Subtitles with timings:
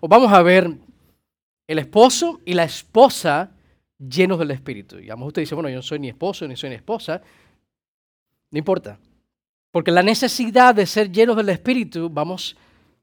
[0.00, 0.70] o vamos a ver
[1.66, 3.50] el esposo y la esposa
[3.98, 4.98] llenos del Espíritu.
[4.98, 6.76] Y a lo mejor usted dice, bueno, yo no soy ni esposo ni soy ni
[6.76, 7.22] esposa.
[8.50, 8.98] No importa.
[9.70, 12.56] Porque la necesidad de ser llenos del Espíritu, vamos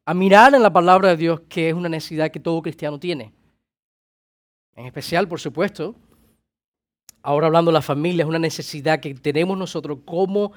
[0.06, 3.34] a mirar en la palabra de Dios que es una necesidad que todo cristiano tiene.
[4.76, 5.96] En especial, por supuesto,
[7.22, 10.52] ahora hablando de la familia, es una necesidad que tenemos nosotros como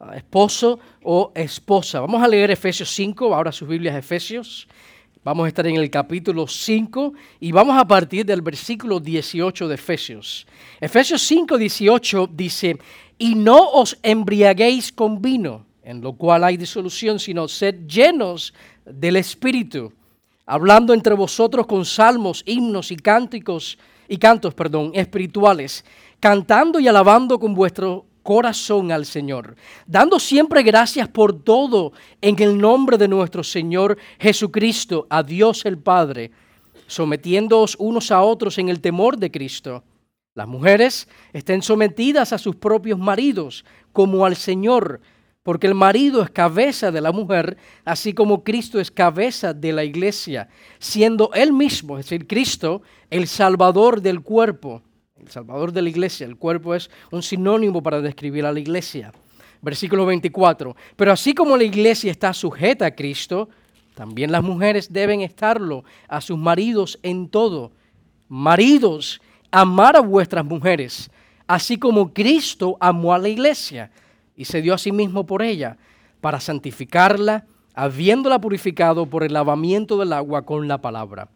[0.00, 2.00] ah, esposo o esposa.
[2.00, 4.68] Vamos a leer Efesios 5, ahora sus Biblias Efesios.
[5.24, 9.74] Vamos a estar en el capítulo 5 y vamos a partir del versículo 18 de
[9.74, 10.46] Efesios.
[10.78, 12.76] Efesios 5, 18 dice,
[13.16, 18.52] y no os embriaguéis con vino, en lo cual hay disolución, sino sed llenos
[18.84, 19.94] del Espíritu,
[20.44, 25.86] hablando entre vosotros con salmos, himnos y cánticos y cantos, perdón, espirituales,
[26.20, 29.54] cantando y alabando con vuestro corazón al Señor,
[29.86, 35.78] dando siempre gracias por todo en el nombre de nuestro Señor Jesucristo, a Dios el
[35.78, 36.32] Padre,
[36.88, 39.84] sometiéndoos unos a otros en el temor de Cristo.
[40.34, 45.00] Las mujeres estén sometidas a sus propios maridos como al Señor,
[45.44, 49.84] porque el marido es cabeza de la mujer, así como Cristo es cabeza de la
[49.84, 50.48] iglesia,
[50.78, 54.82] siendo él mismo, es decir, Cristo, el salvador del cuerpo
[55.24, 56.26] el Salvador de la iglesia.
[56.26, 59.12] El cuerpo es un sinónimo para describir a la iglesia.
[59.62, 60.76] Versículo 24.
[60.96, 63.48] Pero así como la iglesia está sujeta a Cristo,
[63.94, 67.72] también las mujeres deben estarlo a sus maridos en todo.
[68.28, 71.10] Maridos, amar a vuestras mujeres,
[71.46, 73.90] así como Cristo amó a la iglesia
[74.36, 75.78] y se dio a sí mismo por ella,
[76.20, 81.28] para santificarla, habiéndola purificado por el lavamiento del agua con la palabra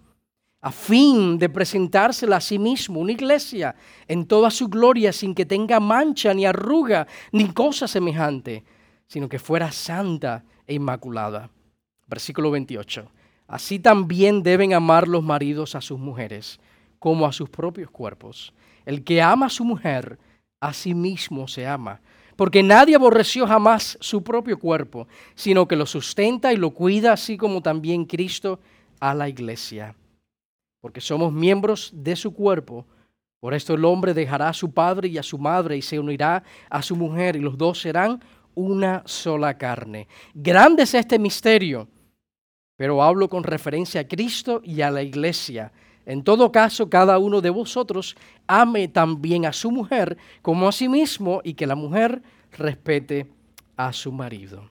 [0.60, 3.76] a fin de presentársela a sí mismo, una iglesia
[4.08, 8.64] en toda su gloria, sin que tenga mancha, ni arruga, ni cosa semejante,
[9.06, 11.50] sino que fuera santa e inmaculada.
[12.06, 13.08] Versículo 28.
[13.46, 16.58] Así también deben amar los maridos a sus mujeres,
[16.98, 18.52] como a sus propios cuerpos.
[18.84, 20.18] El que ama a su mujer,
[20.60, 22.00] a sí mismo se ama,
[22.34, 25.06] porque nadie aborreció jamás su propio cuerpo,
[25.36, 28.58] sino que lo sustenta y lo cuida, así como también Cristo
[28.98, 29.94] a la iglesia
[30.80, 32.86] porque somos miembros de su cuerpo.
[33.40, 36.42] Por esto el hombre dejará a su padre y a su madre y se unirá
[36.68, 38.20] a su mujer y los dos serán
[38.54, 40.08] una sola carne.
[40.34, 41.86] Grande es este misterio,
[42.76, 45.72] pero hablo con referencia a Cristo y a la iglesia.
[46.04, 48.16] En todo caso, cada uno de vosotros
[48.46, 52.22] ame también a su mujer como a sí mismo y que la mujer
[52.52, 53.26] respete
[53.76, 54.68] a su marido.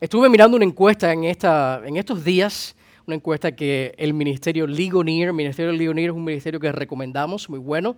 [0.00, 2.76] Estuve mirando una encuesta en, esta, en estos días
[3.06, 7.58] una encuesta que el Ministerio Ligonier, el Ministerio Ligonier es un ministerio que recomendamos, muy
[7.58, 7.96] bueno.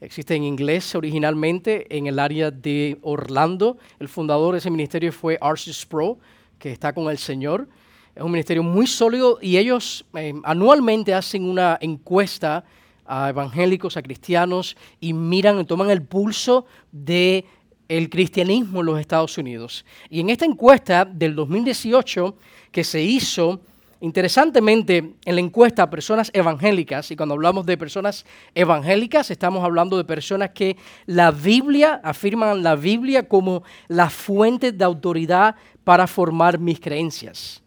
[0.00, 3.78] Existe en inglés originalmente en el área de Orlando.
[3.98, 6.18] El fundador de ese ministerio fue Arcis Pro,
[6.58, 7.68] que está con el Señor.
[8.14, 12.64] Es un ministerio muy sólido y ellos eh, anualmente hacen una encuesta
[13.04, 17.44] a evangélicos, a cristianos y miran, toman el pulso de
[17.88, 19.84] el cristianismo en los Estados Unidos.
[20.10, 22.36] Y en esta encuesta del 2018
[22.70, 23.60] que se hizo
[24.00, 30.04] Interesantemente, en la encuesta personas evangélicas, y cuando hablamos de personas evangélicas, estamos hablando de
[30.04, 30.76] personas que
[31.06, 37.60] la Biblia, afirman la Biblia como la fuente de autoridad para formar mis creencias.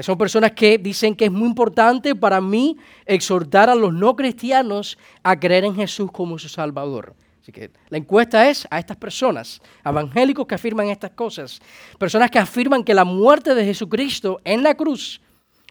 [0.00, 4.96] Son personas que dicen que es muy importante para mí exhortar a los no cristianos
[5.24, 7.14] a creer en Jesús como su Salvador.
[7.42, 11.60] Así que la encuesta es a estas personas, evangélicos que afirman estas cosas,
[11.98, 15.20] personas que afirman que la muerte de Jesucristo en la cruz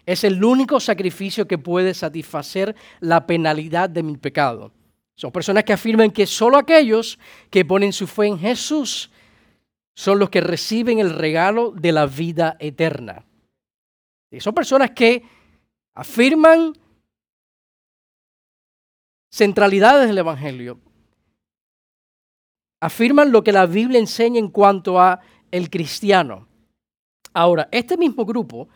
[0.06, 4.72] es el único sacrificio que puede satisfacer la penalidad de mi pecado.
[5.14, 7.18] Son personas que afirman que solo aquellos
[7.50, 9.10] que ponen su fe en Jesús
[9.94, 13.24] son los que reciben el regalo de la vida eterna.
[14.30, 15.22] Y son personas que
[15.94, 16.72] afirman
[19.30, 20.80] centralidades del Evangelio.
[22.80, 25.20] Afirman lo que la Biblia enseña en cuanto a
[25.50, 26.48] el cristiano.
[27.34, 28.68] Ahora, este mismo grupo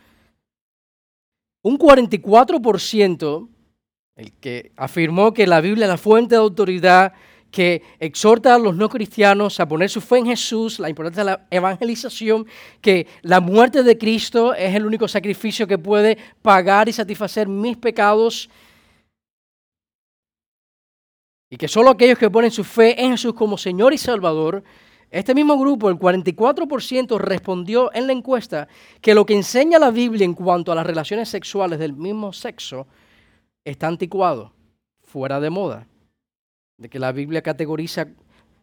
[1.67, 3.49] un 44%,
[4.15, 7.13] el que afirmó que la Biblia es la fuente de autoridad,
[7.51, 11.31] que exhorta a los no cristianos a poner su fe en Jesús, la importancia de
[11.33, 12.47] la evangelización,
[12.81, 17.77] que la muerte de Cristo es el único sacrificio que puede pagar y satisfacer mis
[17.77, 18.49] pecados,
[21.51, 24.63] y que solo aquellos que ponen su fe en Jesús como Señor y Salvador
[25.19, 28.69] este mismo grupo, el 44%, respondió en la encuesta
[29.01, 32.87] que lo que enseña la Biblia en cuanto a las relaciones sexuales del mismo sexo
[33.65, 34.53] está anticuado,
[35.03, 35.87] fuera de moda.
[36.79, 38.09] De que la Biblia categoriza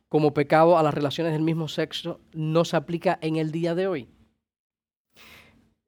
[0.10, 3.88] como pecado a las relaciones del mismo sexo no se aplica en el día de
[3.88, 4.08] hoy.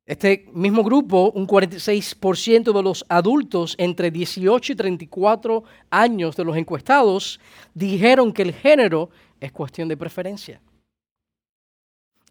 [0.06, 6.56] Este mismo grupo, un 46% de los adultos entre 18 y 34 años de los
[6.56, 7.40] encuestados
[7.74, 9.10] dijeron que el género
[9.40, 10.62] es cuestión de preferencia.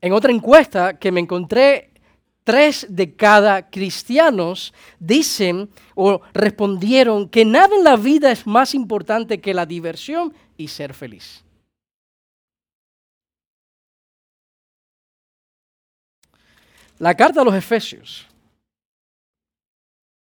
[0.01, 1.91] En otra encuesta que me encontré,
[2.45, 9.41] tres de cada cristianos dicen o respondieron que nada en la vida es más importante
[9.41, 11.45] que la diversión y ser feliz.
[17.05, 18.27] La carta a los Efesios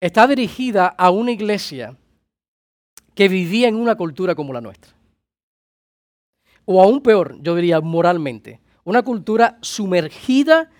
[0.00, 1.96] está dirigida a una iglesia
[3.12, 4.92] que vivía en una cultura como la nuestra.
[6.66, 10.70] O aún peor, yo diría moralmente, una cultura sumergida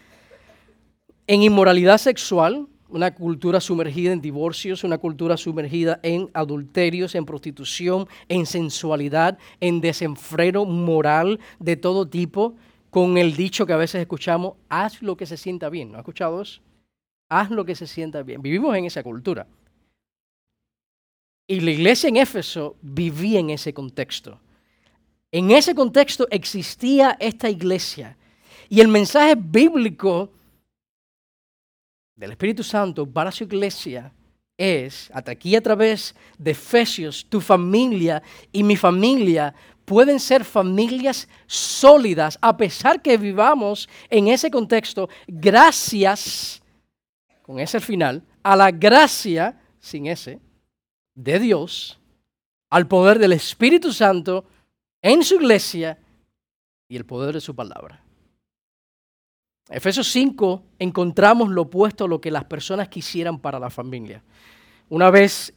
[1.27, 8.07] en inmoralidad sexual, una cultura sumergida en divorcios, una cultura sumergida en adulterios, en prostitución,
[8.29, 12.55] en sensualidad, en desenfreno moral de todo tipo,
[12.91, 15.91] con el dicho que a veces escuchamos, haz lo que se sienta bien.
[15.91, 16.61] ¿No has escuchado eso?
[17.29, 18.43] Haz lo que se sienta bien.
[18.43, 19.47] Vivimos en esa cultura.
[21.47, 24.41] Y la iglesia en Éfeso vivía en ese contexto.
[25.33, 28.17] En ese contexto existía esta iglesia.
[28.69, 30.31] Y el mensaje bíblico
[32.17, 34.13] del Espíritu Santo para su iglesia
[34.61, 38.23] es, hasta aquí a través de Efesios, tu familia
[38.53, 39.55] y mi familia
[39.87, 46.63] pueden ser familias sólidas, a pesar que vivamos en ese contexto, gracias,
[47.43, 50.39] con ese final, a la gracia, sin ese,
[51.15, 51.99] de Dios,
[52.69, 54.45] al poder del Espíritu Santo
[55.01, 55.99] en su iglesia
[56.87, 58.05] y el poder de su palabra.
[59.71, 64.23] Efesios 5 encontramos lo opuesto a lo que las personas quisieran para la familia.
[64.89, 65.55] Una vez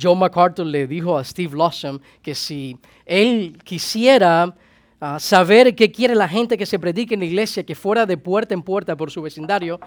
[0.00, 4.54] John MacArthur le dijo a Steve Lawson que si él quisiera
[5.00, 8.16] ah, saber qué quiere la gente que se predique en la iglesia, que fuera de
[8.16, 9.80] puerta en puerta por su vecindario,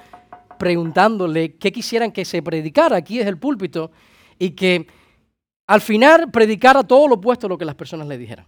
[0.60, 3.92] preguntándole qué quisieran que se predicara, aquí es el púlpito,
[4.38, 4.88] y que
[5.68, 8.46] al final predicara todo lo opuesto a lo que las personas le dijeran.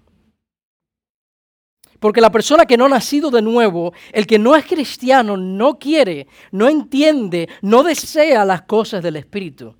[1.99, 5.79] Porque la persona que no ha nacido de nuevo, el que no es cristiano, no
[5.79, 9.75] quiere, no entiende, no desea las cosas del Espíritu.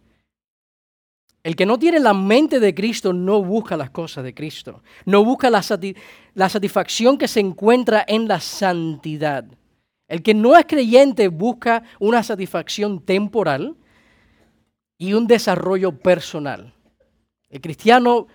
[1.47, 5.23] El que no tiene la mente de Cristo no busca las cosas de Cristo, no
[5.23, 9.45] busca la, satisfacción que se encuentra en la santidad.
[10.09, 13.77] El que no es creyente busca una satisfacción temporal
[14.97, 16.73] y un desarrollo personal.
[17.49, 18.27] El cristiano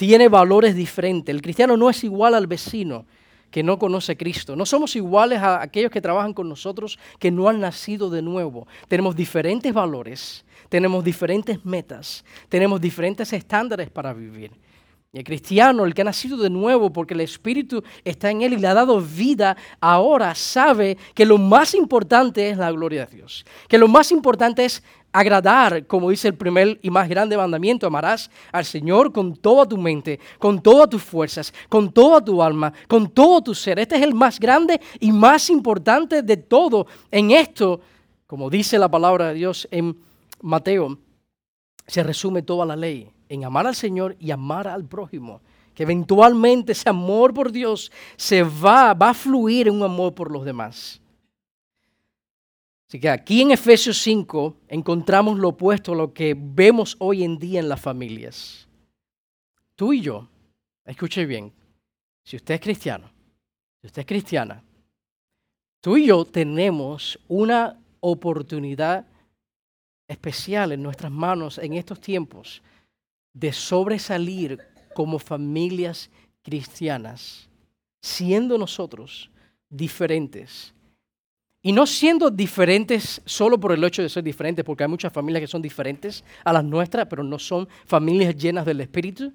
[0.00, 1.30] tiene valores diferentes.
[1.30, 3.04] El cristiano no es igual al vecino
[3.50, 4.56] que no conoce a Cristo.
[4.56, 8.66] No somos iguales a aquellos que trabajan con nosotros que no han nacido de nuevo.
[8.88, 14.52] Tenemos diferentes valores tenemos diferentes metas, tenemos diferentes estándares para vivir.
[15.12, 18.52] Y el cristiano, el que ha nacido de nuevo porque el Espíritu está en él
[18.52, 23.16] y le ha dado vida, ahora sabe que lo más importante es la gloria de
[23.16, 23.44] Dios.
[23.68, 28.30] Que lo más importante es agradar, como dice el primer y más grande mandamiento, amarás
[28.52, 33.10] al Señor con toda tu mente, con todas tus fuerzas, con toda tu alma, con
[33.10, 33.80] todo tu ser.
[33.80, 36.86] Este es el más grande y más importante de todo.
[37.10, 37.80] En esto,
[38.28, 39.98] como dice la palabra de Dios en
[40.40, 41.00] Mateo
[41.84, 45.40] se resume toda la ley en amar al Señor y amar al prójimo.
[45.72, 50.30] Que eventualmente ese amor por Dios se va, va a fluir en un amor por
[50.30, 51.00] los demás.
[52.88, 57.38] Así que aquí en Efesios 5 encontramos lo opuesto a lo que vemos hoy en
[57.38, 58.66] día en las familias.
[59.76, 60.28] Tú y yo,
[60.84, 61.52] escuche bien,
[62.24, 63.08] si usted es cristiano,
[63.80, 64.64] si usted es cristiana,
[65.80, 69.06] tú y yo tenemos una oportunidad
[70.08, 72.60] especial en nuestras manos en estos tiempos
[73.32, 74.58] de sobresalir
[74.94, 76.10] como familias
[76.42, 77.48] cristianas,
[78.00, 79.30] siendo nosotros
[79.68, 80.74] diferentes.
[81.62, 85.42] Y no siendo diferentes solo por el hecho de ser diferentes, porque hay muchas familias
[85.42, 89.32] que son diferentes a las nuestras, pero no son familias llenas del Espíritu.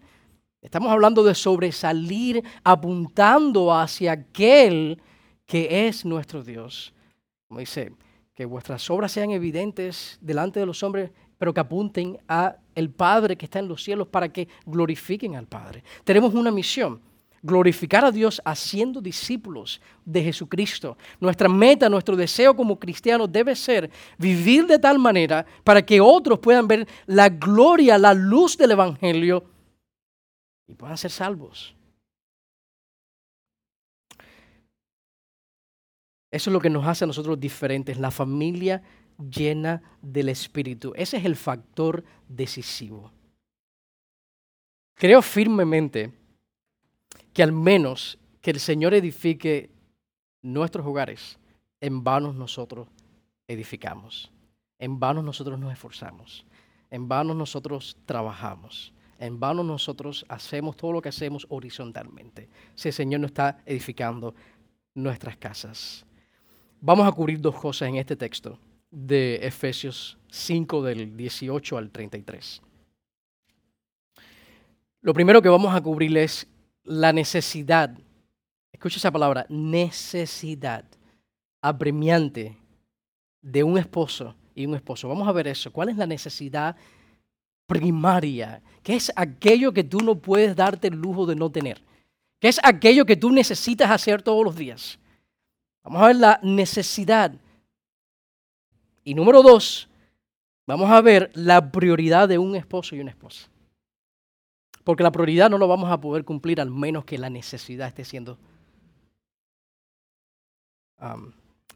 [0.61, 4.99] Estamos hablando de sobresalir apuntando hacia aquel
[5.45, 6.93] que es nuestro Dios.
[7.47, 7.91] Como dice,
[8.33, 11.11] que vuestras obras sean evidentes delante de los hombres,
[11.45, 15.45] pero que apunten a el Padre que está en los cielos para que glorifiquen al
[15.45, 15.83] Padre.
[16.03, 16.99] Tenemos una misión,
[17.43, 20.97] glorificar a Dios haciendo discípulos de Jesucristo.
[21.19, 26.39] Nuestra meta, nuestro deseo como cristianos debe ser vivir de tal manera para que otros
[26.39, 29.43] puedan ver la gloria, la luz del Evangelio
[30.67, 31.75] y puedan ser salvos.
[36.31, 38.81] Eso es lo que nos hace a nosotros diferentes, la familia
[39.17, 40.93] llena del Espíritu.
[40.95, 43.11] Ese es el factor decisivo.
[44.95, 46.13] Creo firmemente
[47.33, 49.69] que al menos que el Señor edifique
[50.41, 51.37] nuestros hogares,
[51.81, 52.87] en vano nosotros
[53.47, 54.31] edificamos.
[54.79, 56.45] En vano nosotros nos esforzamos.
[56.89, 58.93] En vano nosotros trabajamos.
[59.19, 62.49] En vano nosotros hacemos todo lo que hacemos horizontalmente.
[62.75, 64.35] Si el Señor no está edificando
[64.93, 66.05] nuestras casas.
[66.81, 68.59] Vamos a cubrir dos cosas en este texto
[68.95, 72.61] de Efesios 5 del 18 al 33.
[75.01, 76.47] Lo primero que vamos a cubrir es
[76.85, 77.91] la necesidad,
[78.71, 80.85] escucha esa palabra, necesidad
[81.61, 82.57] apremiante
[83.41, 85.09] de un esposo y un esposo.
[85.09, 85.73] Vamos a ver eso.
[85.73, 86.77] ¿Cuál es la necesidad
[87.67, 88.61] primaria?
[88.81, 91.81] ¿Qué es aquello que tú no puedes darte el lujo de no tener?
[92.39, 94.97] ¿Qué es aquello que tú necesitas hacer todos los días?
[95.83, 97.33] Vamos a ver la necesidad.
[99.05, 99.87] Y número dos,
[100.65, 103.47] vamos a ver la prioridad de un esposo y una esposa.
[104.83, 108.03] Porque la prioridad no lo vamos a poder cumplir al menos que la necesidad esté
[108.03, 108.37] siendo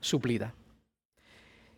[0.02, 0.54] suplida.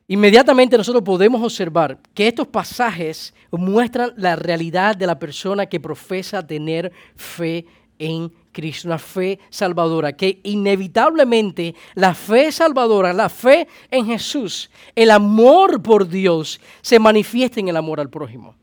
[0.07, 6.45] Inmediatamente nosotros podemos observar que estos pasajes muestran la realidad de la persona que profesa
[6.45, 7.65] tener fe
[8.01, 15.11] en Cristo, una fe salvadora, que inevitablemente la fe salvadora, la fe en Jesús, el
[15.11, 18.55] amor por Dios, se manifiesta en el amor al prójimo.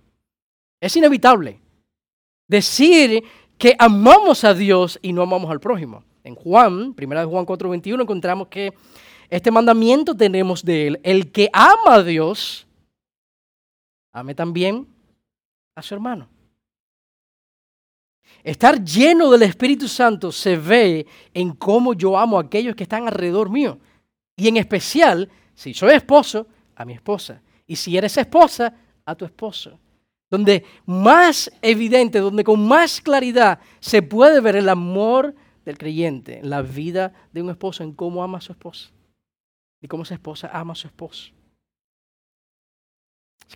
[0.80, 1.60] Es inevitable
[2.48, 3.22] decir
[3.56, 6.02] que amamos a Dios y no amamos al prójimo.
[6.24, 8.74] En Juan, 1 Juan 4:21, encontramos que
[9.30, 11.00] este mandamiento tenemos de él.
[11.04, 12.66] El que ama a Dios,
[14.12, 14.88] ame también
[15.76, 16.28] a su hermano.
[18.42, 23.06] Estar lleno del Espíritu Santo se ve en cómo yo amo a aquellos que están
[23.06, 23.78] alrededor mío.
[24.36, 27.42] Y en especial, si soy esposo, a mi esposa.
[27.66, 29.78] Y si eres esposa, a tu esposo.
[30.30, 36.50] Donde más evidente, donde con más claridad se puede ver el amor del creyente, en
[36.50, 38.90] la vida de un esposo, en cómo ama a su esposa
[39.80, 41.32] y cómo esa esposa ama a su esposo.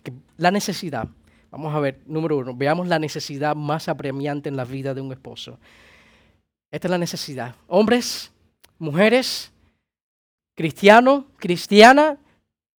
[0.01, 1.07] que la necesidad,
[1.53, 5.11] vamos a ver, número uno, veamos la necesidad más apremiante en la vida de un
[5.11, 5.59] esposo.
[6.71, 7.55] Esta es la necesidad.
[7.67, 8.31] Hombres,
[8.79, 9.51] mujeres,
[10.55, 12.17] cristiano, cristiana,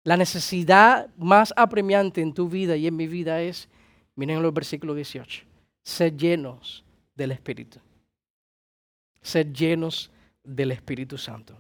[0.03, 3.69] la necesidad más apremiante en tu vida y en mi vida es,
[4.17, 5.45] miren los versículos 18,
[5.85, 7.79] ser llenos del Espíritu.
[9.23, 10.11] Ser llenos
[10.43, 11.57] del Espíritu Santo.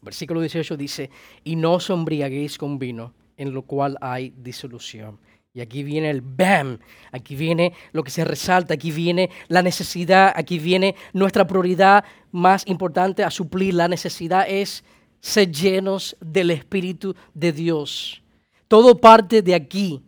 [0.00, 1.10] Versículo 18 dice,
[1.44, 5.20] y no os embriaguéis con vino, en lo cual hay disolución.
[5.54, 6.78] Y aquí viene el BAM,
[7.10, 12.66] aquí viene lo que se resalta, aquí viene la necesidad, aquí viene nuestra prioridad más
[12.66, 13.74] importante a suplir.
[13.74, 14.82] La necesidad es
[15.20, 18.22] ser llenos del Espíritu de Dios.
[18.66, 20.00] Todo parte de aquí.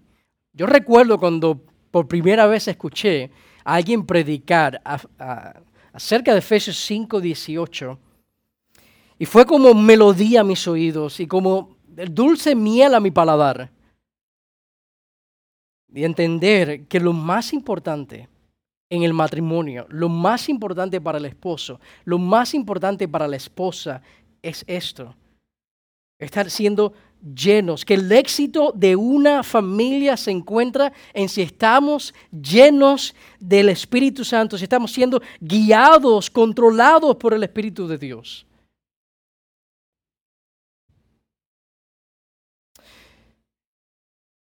[0.54, 1.60] Yo recuerdo cuando
[1.90, 3.30] por primera vez escuché
[3.64, 4.80] a alguien predicar
[5.92, 7.98] acerca de Efesios 5, 18
[9.18, 13.73] y fue como melodía a mis oídos y como dulce miel a mi paladar.
[15.94, 18.28] Y entender que lo más importante
[18.90, 24.02] en el matrimonio, lo más importante para el esposo, lo más importante para la esposa
[24.42, 25.14] es esto.
[26.18, 26.92] Estar siendo
[27.34, 34.24] llenos, que el éxito de una familia se encuentra en si estamos llenos del Espíritu
[34.24, 38.46] Santo, si estamos siendo guiados, controlados por el Espíritu de Dios.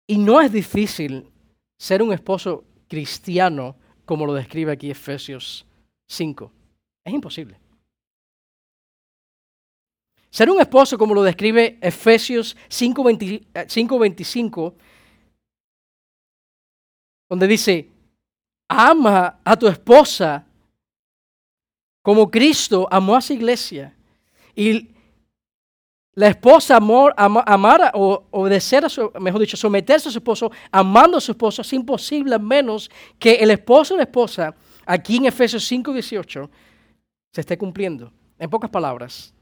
[0.06, 1.31] Y no es difícil
[1.82, 3.74] ser un esposo cristiano
[4.04, 5.66] como lo describe aquí Efesios
[6.06, 6.52] 5.
[7.04, 7.58] Es imposible.
[10.30, 14.74] Ser un esposo como lo describe Efesios 5.25,
[17.28, 17.90] donde dice,
[18.68, 20.46] ama a tu esposa
[22.00, 23.92] como Cristo amó a su iglesia
[24.54, 24.91] y
[26.14, 31.16] la esposa amor, amar o obedecer a su, mejor dicho, someterse a su esposo, amando
[31.16, 34.54] a su esposo, es imposible menos que el esposo y la esposa,
[34.84, 36.50] aquí en Efesios 5:18,
[37.32, 38.12] se esté cumpliendo.
[38.38, 39.32] En pocas palabras,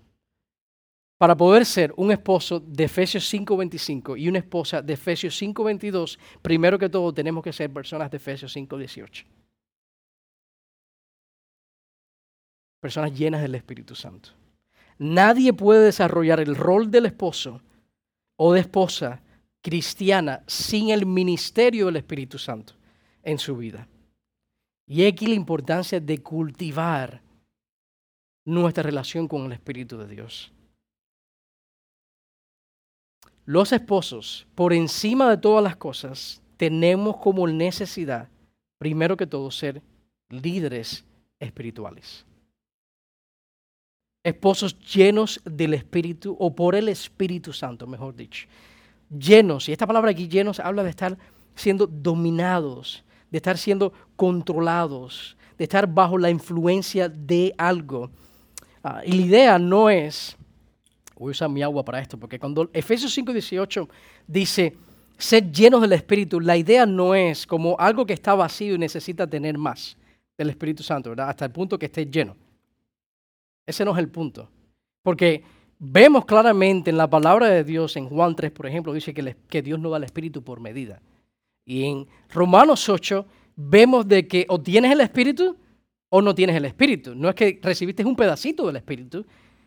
[1.19, 6.79] para poder ser un esposo de Efesios 5:25 y una esposa de Efesios 5:22, primero
[6.79, 9.27] que todo tenemos que ser personas de Efesios 5:18.
[12.81, 14.40] Personas llenas del Espíritu Santo.
[15.01, 17.63] Nadie puede desarrollar el rol del esposo
[18.37, 19.23] o de esposa
[19.63, 22.75] cristiana sin el ministerio del Espíritu Santo
[23.23, 23.89] en su vida.
[24.87, 27.23] Y aquí la importancia de cultivar
[28.45, 30.53] nuestra relación con el Espíritu de Dios.
[33.47, 38.29] Los esposos, por encima de todas las cosas, tenemos como necesidad,
[38.77, 39.81] primero que todo, ser
[40.29, 41.07] líderes
[41.39, 42.27] espirituales.
[44.23, 48.47] Esposos llenos del Espíritu o por el Espíritu Santo, mejor dicho.
[49.09, 51.19] Llenos, y esta palabra aquí llenos habla de estar
[51.55, 58.11] siendo dominados, de estar siendo controlados, de estar bajo la influencia de algo.
[58.85, 60.37] Ah, y la idea no es,
[61.17, 63.89] voy a usar mi agua para esto, porque cuando Efesios 5:18
[64.27, 64.77] dice,
[65.19, 69.27] ser llenos del Espíritu, la idea no es como algo que está vacío y necesita
[69.27, 69.97] tener más
[70.39, 71.15] del Espíritu Santo.
[71.19, 72.37] Hasta el punto que esté lleno.
[73.67, 74.49] Ese no es el punto.
[75.03, 75.43] Porque
[75.79, 79.81] vemos claramente en la palabra de Dios, en Juan 3, por ejemplo, dice que, Dios
[79.81, 81.01] no da el Espíritu por medida.
[81.65, 83.27] Y en Romanos 8
[83.57, 85.57] vemos de que o tienes el Espíritu
[86.11, 87.15] o no tienes el Espíritu.
[87.15, 89.25] No es que recibiste un pedacito del Espíritu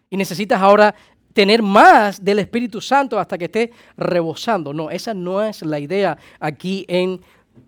[0.09, 0.93] y necesitas ahora
[1.33, 4.73] tener más del Espíritu Santo hasta que esté rebosando.
[4.73, 7.19] No, esa no es la idea aquí en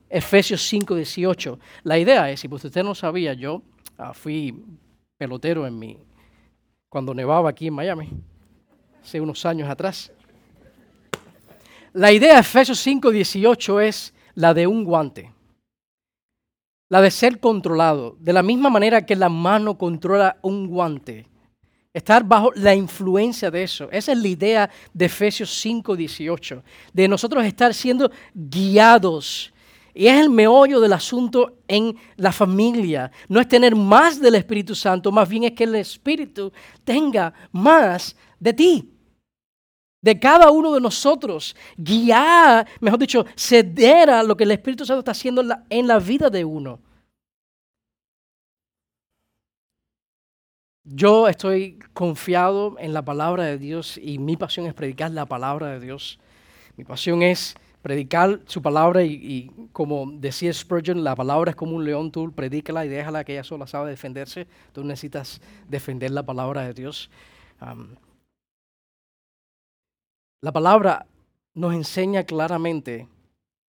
[0.10, 1.60] Efesios 5, 18.
[1.84, 3.62] La idea es, si usted no sabía, yo
[3.98, 4.64] ah, fui
[5.18, 5.98] pelotero en mi,
[6.96, 8.10] cuando nevaba aquí en Miami,
[9.04, 10.14] hace unos años atrás.
[11.92, 15.30] La idea de Efesios 5, 18 es la de un guante,
[16.88, 21.28] la de ser controlado, de la misma manera que la mano controla un guante.
[21.94, 23.90] Estar bajo la influencia de eso.
[23.92, 26.64] Esa es la idea de Efesios 5, 18.
[26.94, 29.54] De nosotros estar siendo guiados.
[29.96, 33.12] Y es el meollo del asunto en la familia.
[33.30, 36.52] No es tener más del Espíritu Santo, más bien es que el Espíritu
[36.84, 38.96] tenga más de ti
[40.06, 45.00] de cada uno de nosotros, guiar, mejor dicho, ceder a lo que el Espíritu Santo
[45.00, 46.80] está haciendo en la, en la vida de uno.
[50.84, 55.70] Yo estoy confiado en la palabra de Dios y mi pasión es predicar la palabra
[55.70, 56.20] de Dios.
[56.78, 61.86] Mi pasión es predicar su palabra y, como decía Spurgeon, la palabra es como un
[61.86, 64.48] león, tú predícala y déjala que ella sola sabe defenderse.
[64.74, 67.12] Tú necesitas defender la palabra de Dios.
[70.42, 71.06] La palabra
[71.54, 73.08] nos enseña claramente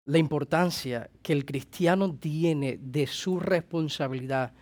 [0.07, 4.53] la importancia que el cristiano tiene de su responsabilidad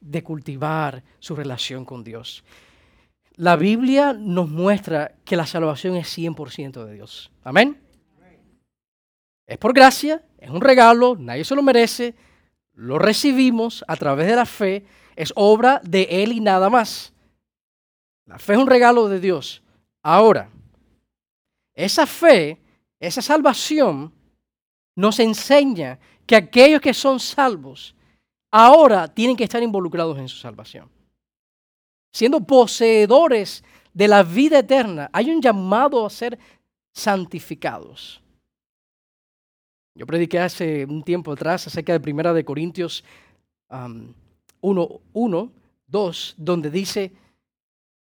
[0.00, 2.42] de cultivar su relación con Dios.
[3.36, 7.30] La Biblia nos muestra que la salvación es 100% de Dios.
[7.42, 7.83] Amén.
[9.46, 12.14] Es por gracia, es un regalo, nadie se lo merece,
[12.72, 14.84] lo recibimos a través de la fe,
[15.16, 17.12] es obra de Él y nada más.
[18.26, 19.62] La fe es un regalo de Dios.
[20.02, 20.48] Ahora,
[21.74, 22.60] esa fe,
[22.98, 24.12] esa salvación,
[24.96, 27.94] nos enseña que aquellos que son salvos
[28.50, 30.88] ahora tienen que estar involucrados en su salvación.
[32.12, 36.38] Siendo poseedores de la vida eterna, hay un llamado a ser
[36.92, 38.23] santificados.
[39.96, 43.04] Yo prediqué hace un tiempo atrás acerca de Primera de Corintios
[43.70, 45.52] 1, 1,
[45.86, 47.12] 2, donde dice,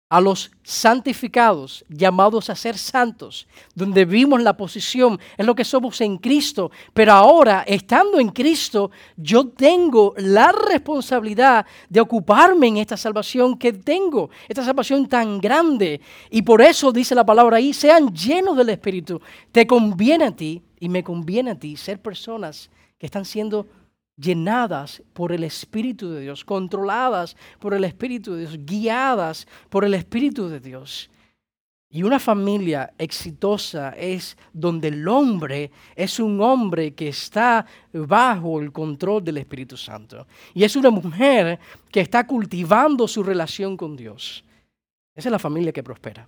[0.10, 6.01] a los santificados, llamados a ser santos, donde vimos la posición en lo que somos
[6.01, 6.71] en Cristo.
[6.93, 13.71] Pero ahora, estando en Cristo, yo tengo la responsabilidad de ocuparme en esta salvación que
[13.71, 16.01] tengo, esta salvación tan grande.
[16.32, 19.21] Y por eso dice la palabra ahí, sean llenos del Espíritu.
[19.51, 23.67] Te conviene a ti y me conviene a ti ser personas que están siendo
[24.17, 29.93] llenadas por el Espíritu de Dios, controladas por el Espíritu de Dios, guiadas por el
[29.93, 31.10] Espíritu de Dios.
[31.89, 38.74] Y una familia exitosa es donde el hombre es un hombre que está bajo el
[38.74, 40.28] control del Espíritu Santo.
[40.54, 41.60] Y es una mujer
[41.93, 44.43] que está cultivando su relación con Dios.
[45.15, 46.28] Esa es la familia que prospera.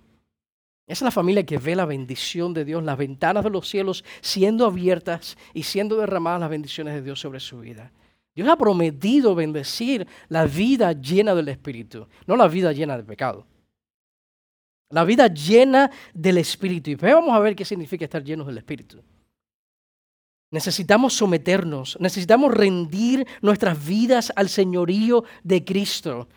[0.86, 4.04] Esa es la familia que ve la bendición de Dios, las ventanas de los cielos
[4.20, 7.92] siendo abiertas y siendo derramadas las bendiciones de Dios sobre su vida.
[8.34, 13.46] Dios ha prometido bendecir la vida llena del Espíritu, no la vida llena de pecado.
[14.90, 16.90] La vida llena del Espíritu.
[16.90, 19.02] Y vamos a ver qué significa estar llenos del Espíritu.
[20.52, 26.28] Necesitamos someternos, necesitamos rendir nuestras vidas al señorío de Cristo.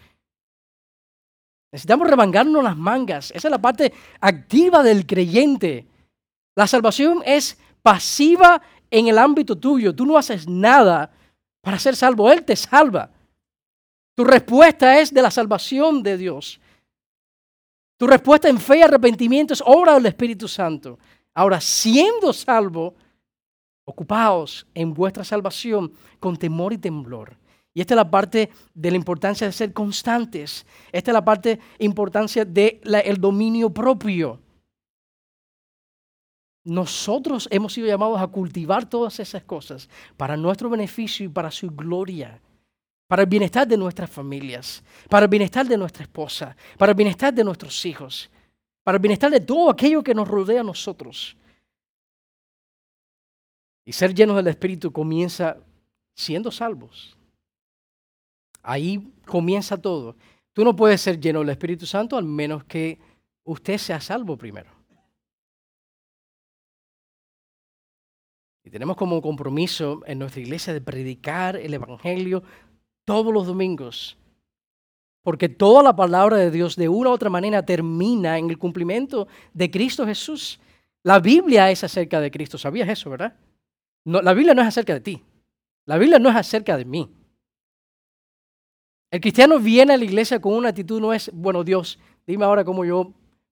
[1.71, 3.31] Necesitamos remangarnos las mangas.
[3.31, 5.87] Esa es la parte activa del creyente.
[6.55, 9.95] La salvación es pasiva en el ámbito tuyo.
[9.95, 11.11] Tú no haces nada
[11.61, 12.31] para ser salvo.
[12.31, 13.11] Él te salva.
[14.15, 16.59] Tu respuesta es de la salvación de Dios.
[17.97, 20.97] Tu respuesta en fe y arrepentimiento es obra del Espíritu Santo.
[21.33, 22.95] Ahora, siendo salvo,
[23.85, 27.37] ocupaos en vuestra salvación con temor y temblor.
[27.79, 30.65] Y esta es la parte de la importancia de ser constantes.
[30.91, 34.37] Esta es la parte importancia del dominio propio.
[36.65, 39.87] Nosotros hemos sido llamados a cultivar todas esas cosas
[40.17, 42.41] para nuestro beneficio y para su gloria.
[43.07, 47.33] para el bienestar de nuestras familias, para el bienestar de nuestra esposa, para el bienestar
[47.33, 48.29] de nuestros hijos,
[48.83, 51.37] para el bienestar de todo aquello que nos rodea a nosotros.
[53.85, 55.57] Y ser llenos del Espíritu comienza
[56.13, 57.15] siendo salvos.
[58.61, 60.15] Ahí comienza todo.
[60.53, 62.99] Tú no puedes ser lleno del Espíritu Santo al menos que
[63.43, 64.71] usted sea salvo primero.
[68.63, 72.43] Y tenemos como compromiso en nuestra iglesia de predicar el Evangelio
[73.05, 74.17] todos los domingos.
[75.23, 79.27] Porque toda la palabra de Dios de una u otra manera termina en el cumplimiento
[79.53, 80.59] de Cristo Jesús.
[81.03, 82.57] La Biblia es acerca de Cristo.
[82.57, 83.33] ¿Sabías eso, verdad?
[84.05, 85.23] No, la Biblia no es acerca de ti.
[85.85, 87.09] La Biblia no es acerca de mí.
[89.11, 92.63] El cristiano viene a la iglesia con una actitud, no es, bueno, Dios, dime ahora
[92.63, 93.11] cómo yo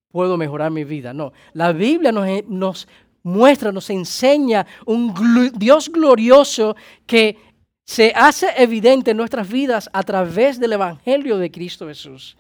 [0.10, 1.14] puedo mejorar mi vida.
[1.14, 2.88] No, la Biblia nos, nos
[3.24, 7.38] muestra, nos enseña un Dios glorioso que
[7.86, 12.38] se hace evidente en nuestras vidas a través del Evangelio de Cristo Jesús.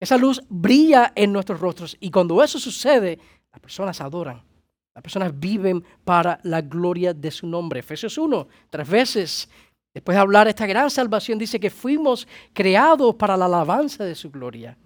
[0.00, 3.18] Esa luz brilla en nuestros rostros y cuando eso sucede,
[3.52, 4.42] las personas adoran.
[4.94, 7.80] Las personas viven para la gloria de su nombre.
[7.80, 9.48] Efesios 1, tres veces
[9.94, 14.30] Después de hablar esta gran salvación, dice que fuimos creados para la alabanza de su
[14.30, 14.76] gloria.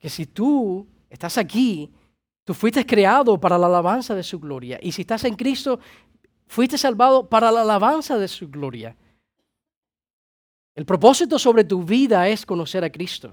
[0.00, 1.90] Que si tú estás aquí,
[2.44, 4.78] tú fuiste creado para la alabanza de su gloria.
[4.80, 5.80] Y si estás en Cristo,
[6.46, 8.96] fuiste salvado para la alabanza de su gloria.
[10.76, 13.32] El propósito sobre tu vida es conocer a Cristo.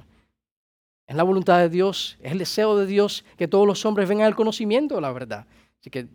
[1.06, 4.26] Es la voluntad de Dios, es el deseo de Dios que todos los hombres vengan
[4.26, 5.46] al conocimiento de la verdad.
[5.80, 6.08] Así que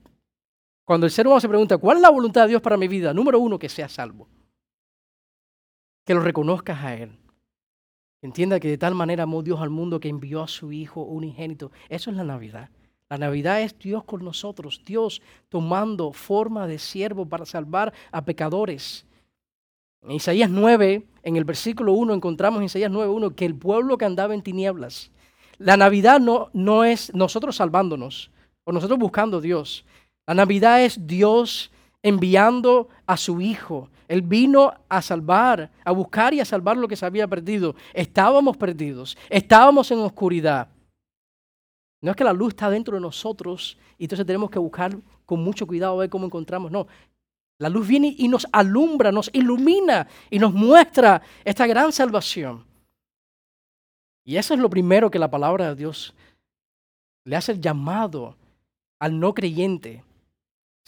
[0.84, 3.12] cuando el ser humano se pregunta, ¿cuál es la voluntad de Dios para mi vida?
[3.12, 4.26] Número uno, que sea salvo
[6.08, 7.18] que lo reconozcas a Él.
[8.22, 11.70] Entienda que de tal manera amó Dios al mundo que envió a su Hijo unigénito.
[11.90, 12.70] Eso es la Navidad.
[13.10, 19.04] La Navidad es Dios con nosotros, Dios tomando forma de siervo para salvar a pecadores.
[20.00, 23.98] En Isaías 9, en el versículo 1, encontramos en Isaías 9, 1, que el pueblo
[23.98, 25.10] que andaba en tinieblas.
[25.58, 28.30] La Navidad no, no es nosotros salvándonos
[28.64, 29.84] o nosotros buscando a Dios.
[30.26, 31.70] La Navidad es Dios
[32.02, 33.90] enviando a su Hijo.
[34.08, 37.76] Él vino a salvar, a buscar y a salvar lo que se había perdido.
[37.92, 40.68] Estábamos perdidos, estábamos en oscuridad.
[42.00, 45.44] No es que la luz está dentro de nosotros y entonces tenemos que buscar con
[45.44, 46.70] mucho cuidado a ver cómo encontramos.
[46.70, 46.86] No,
[47.58, 52.64] la luz viene y nos alumbra, nos ilumina y nos muestra esta gran salvación.
[54.24, 56.14] Y eso es lo primero que la palabra de Dios
[57.24, 58.36] le hace el llamado
[59.00, 60.02] al no creyente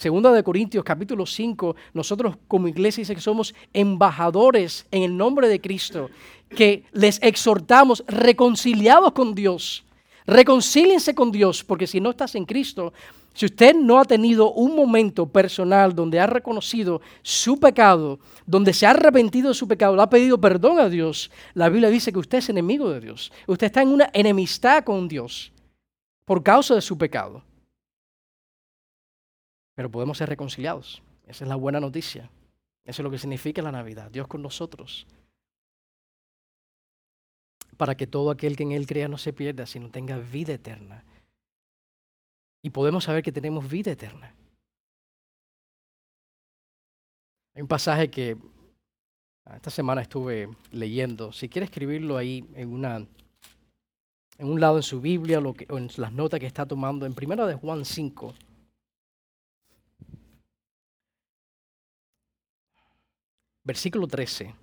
[0.01, 5.47] Segunda de Corintios capítulo 5, nosotros como iglesia dice que somos embajadores en el nombre
[5.47, 6.09] de Cristo,
[6.49, 9.85] que les exhortamos reconciliados con Dios.
[10.25, 12.93] Reconcíliense con Dios, porque si no estás en Cristo,
[13.35, 18.87] si usted no ha tenido un momento personal donde ha reconocido su pecado, donde se
[18.87, 22.17] ha arrepentido de su pecado, le ha pedido perdón a Dios, la Biblia dice que
[22.17, 23.31] usted es enemigo de Dios.
[23.45, 25.53] Usted está en una enemistad con Dios
[26.25, 27.43] por causa de su pecado
[29.81, 31.01] pero podemos ser reconciliados.
[31.25, 32.29] Esa es la buena noticia.
[32.85, 35.07] Eso es lo que significa la Navidad, Dios con nosotros.
[37.77, 41.03] Para que todo aquel que en Él crea no se pierda, sino tenga vida eterna.
[42.61, 44.35] Y podemos saber que tenemos vida eterna.
[47.55, 48.37] Hay un pasaje que
[49.51, 51.31] esta semana estuve leyendo.
[51.31, 52.97] Si quiere escribirlo ahí en, una,
[54.37, 57.47] en un lado en su Biblia o en las notas que está tomando, en primera
[57.47, 58.35] de Juan 5.
[63.63, 64.53] Versículo 13.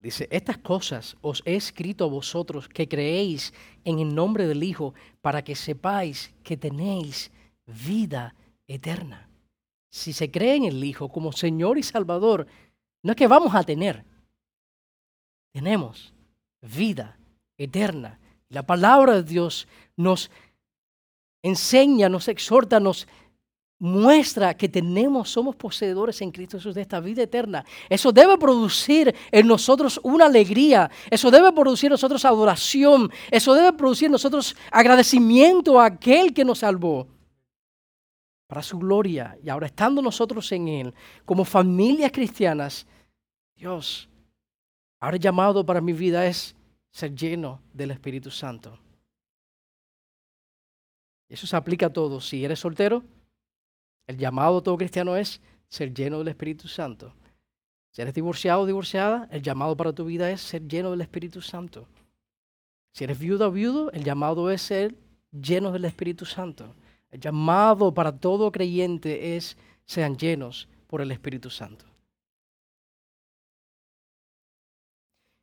[0.00, 3.52] Dice, estas cosas os he escrito a vosotros que creéis
[3.84, 7.30] en el nombre del Hijo para que sepáis que tenéis
[7.66, 8.34] vida
[8.66, 9.28] eterna.
[9.90, 12.46] Si se cree en el Hijo como Señor y Salvador,
[13.02, 14.04] no es que vamos a tener,
[15.52, 16.14] tenemos
[16.62, 17.18] vida
[17.58, 18.18] eterna.
[18.48, 20.30] La palabra de Dios nos
[21.42, 23.06] enseña, nos exhorta, nos
[23.80, 27.64] muestra que tenemos, somos poseedores en Cristo Jesús de esta vida eterna.
[27.88, 33.72] Eso debe producir en nosotros una alegría, eso debe producir en nosotros adoración, eso debe
[33.72, 37.08] producir en nosotros agradecimiento a aquel que nos salvó
[38.46, 39.38] para su gloria.
[39.42, 42.86] Y ahora estando nosotros en Él, como familias cristianas,
[43.56, 44.10] Dios,
[45.00, 46.54] ahora llamado para mi vida es
[46.90, 48.78] ser lleno del Espíritu Santo.
[51.30, 52.28] Eso se aplica a todos.
[52.28, 53.04] Si eres soltero,
[54.10, 57.14] el llamado de todo cristiano es ser lleno del Espíritu Santo.
[57.92, 61.40] Si eres divorciado o divorciada, el llamado para tu vida es ser lleno del Espíritu
[61.40, 61.86] Santo.
[62.92, 64.96] Si eres viuda o viudo, el llamado es ser
[65.30, 66.74] lleno del Espíritu Santo.
[67.12, 71.84] El llamado para todo creyente es sean llenos por el Espíritu Santo.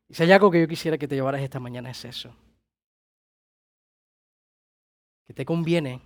[0.10, 2.36] Y si hay algo que yo quisiera que te llevaras esta mañana es eso.
[5.25, 6.01] Que te conviene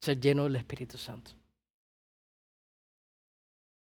[0.00, 1.39] ser lleno del Espíritu Santo.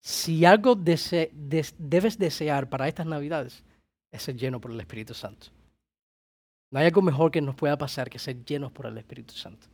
[0.05, 3.64] Si algo debes desear para estas Navidades
[4.12, 5.47] es ser lleno por el Espíritu Santo.
[6.71, 9.67] No hay algo mejor que nos pueda pasar que ser llenos por el Espíritu Santo.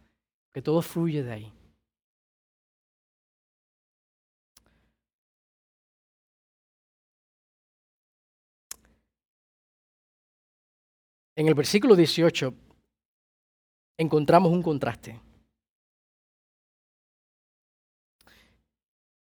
[0.52, 1.52] Que todo fluye de ahí.
[11.34, 12.54] En el versículo 18
[13.98, 15.20] encontramos un contraste.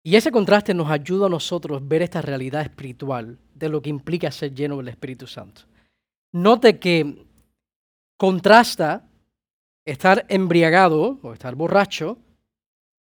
[0.06, 4.30] Y ese contraste nos ayuda a nosotros ver esta realidad espiritual de lo que implica
[4.30, 5.62] ser lleno del Espíritu Santo.
[6.30, 7.26] Note que
[8.16, 9.04] contrasta
[9.84, 12.18] estar embriagado o estar borracho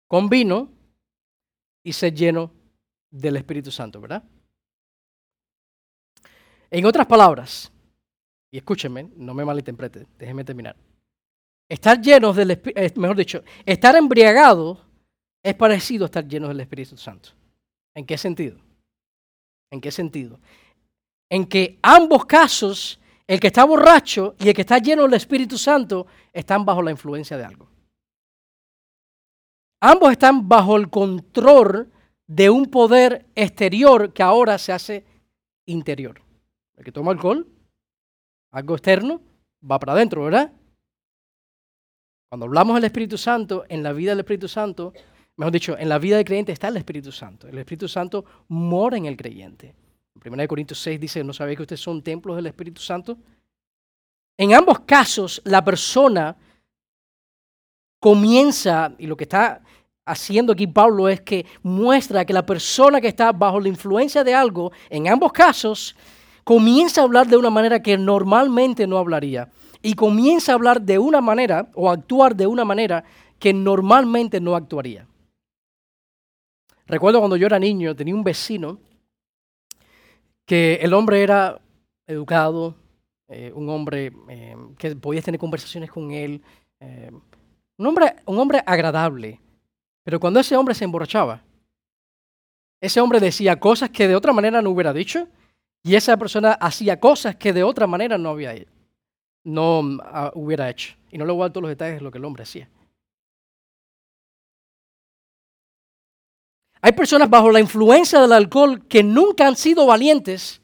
[0.07, 0.69] con vino
[1.83, 2.51] y ser lleno
[3.09, 4.21] del Espíritu Santo, ¿verdad?
[6.69, 7.71] En otras palabras,
[8.51, 10.75] y escúchenme, no me malinterprete, déjenme terminar.
[11.67, 14.92] Estar llenos del Espíritu, eh, mejor dicho, estar embriagado
[15.43, 17.29] es parecido a estar llenos del Espíritu Santo.
[17.93, 18.57] ¿En qué sentido?
[19.71, 20.39] ¿En qué sentido?
[21.29, 25.57] En que ambos casos, el que está borracho y el que está lleno del Espíritu
[25.57, 27.67] Santo, están bajo la influencia de algo.
[29.81, 31.91] Ambos están bajo el control
[32.25, 35.05] de un poder exterior que ahora se hace
[35.65, 36.21] interior.
[36.77, 37.47] El que toma alcohol
[38.53, 39.19] algo externo,
[39.69, 40.53] va para adentro, ¿verdad?
[42.29, 44.93] Cuando hablamos del Espíritu Santo, en la vida del Espíritu Santo,
[45.37, 47.47] mejor dicho, en la vida del creyente está el Espíritu Santo.
[47.47, 49.75] El Espíritu Santo mora en el creyente.
[50.23, 53.17] En 1 Corintios 6 dice, ¿no sabéis que ustedes son templos del Espíritu Santo?
[54.37, 56.35] En ambos casos, la persona
[57.99, 59.61] comienza, y lo que está
[60.05, 64.33] haciendo aquí Pablo es que muestra que la persona que está bajo la influencia de
[64.33, 65.95] algo, en ambos casos,
[66.43, 69.49] comienza a hablar de una manera que normalmente no hablaría.
[69.81, 73.03] Y comienza a hablar de una manera o actuar de una manera
[73.39, 75.07] que normalmente no actuaría.
[76.85, 78.79] Recuerdo cuando yo era niño, tenía un vecino
[80.45, 81.59] que el hombre era
[82.05, 82.75] educado,
[83.29, 86.41] eh, un hombre eh, que podías tener conversaciones con él,
[86.79, 87.11] eh,
[87.77, 89.39] un, hombre, un hombre agradable.
[90.03, 91.41] Pero cuando ese hombre se emborrachaba,
[92.81, 95.27] ese hombre decía cosas que de otra manera no hubiera dicho
[95.83, 98.55] y esa persona hacía cosas que de otra manera no, había,
[99.45, 100.95] no ah, hubiera hecho.
[101.09, 102.69] Y no le voy a dar todos los detalles de lo que el hombre hacía.
[106.83, 110.61] Hay personas bajo la influencia del alcohol que nunca han sido valientes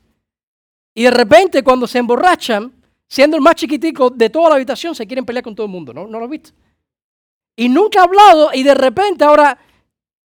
[0.94, 2.72] y de repente cuando se emborrachan,
[3.08, 5.94] siendo el más chiquitico de toda la habitación, se quieren pelear con todo el mundo,
[5.94, 6.06] ¿no?
[6.06, 6.52] ¿No lo visto?
[7.56, 9.58] Y nunca ha hablado y de repente ahora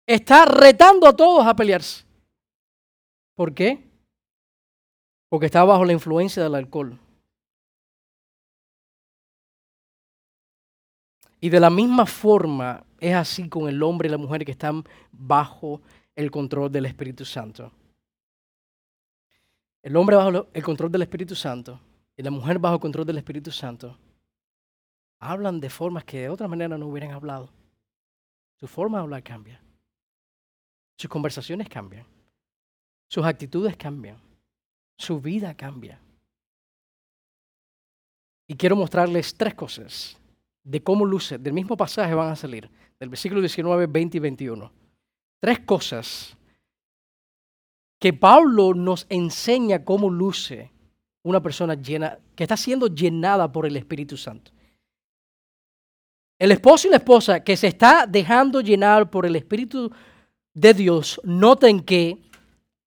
[0.06, 2.04] está retando a todos a pelearse.
[3.34, 3.86] ¿Por qué?
[5.28, 6.98] porque estaba bajo la influencia del alcohol.
[11.40, 14.84] Y de la misma forma es así con el hombre y la mujer que están
[15.12, 15.80] bajo
[16.14, 17.72] el control del Espíritu Santo.
[19.82, 21.80] El hombre bajo el control del Espíritu Santo
[22.16, 23.96] y la mujer bajo el control del Espíritu Santo
[25.18, 27.50] hablan de formas que de otra manera no hubieran hablado.
[28.58, 29.60] Su forma de hablar cambia.
[30.96, 32.06] Sus conversaciones cambian.
[33.08, 34.18] Sus actitudes cambian
[34.96, 36.00] su vida cambia.
[38.46, 40.16] Y quiero mostrarles tres cosas
[40.66, 41.38] de cómo luce.
[41.38, 44.72] Del mismo pasaje van a salir, del versículo 19, 20 y 21.
[45.40, 46.36] Tres cosas
[47.98, 50.72] que Pablo nos enseña cómo luce
[51.22, 54.50] una persona llena, que está siendo llenada por el Espíritu Santo.
[56.38, 59.90] El esposo y la esposa que se está dejando llenar por el Espíritu
[60.52, 62.18] de Dios, noten que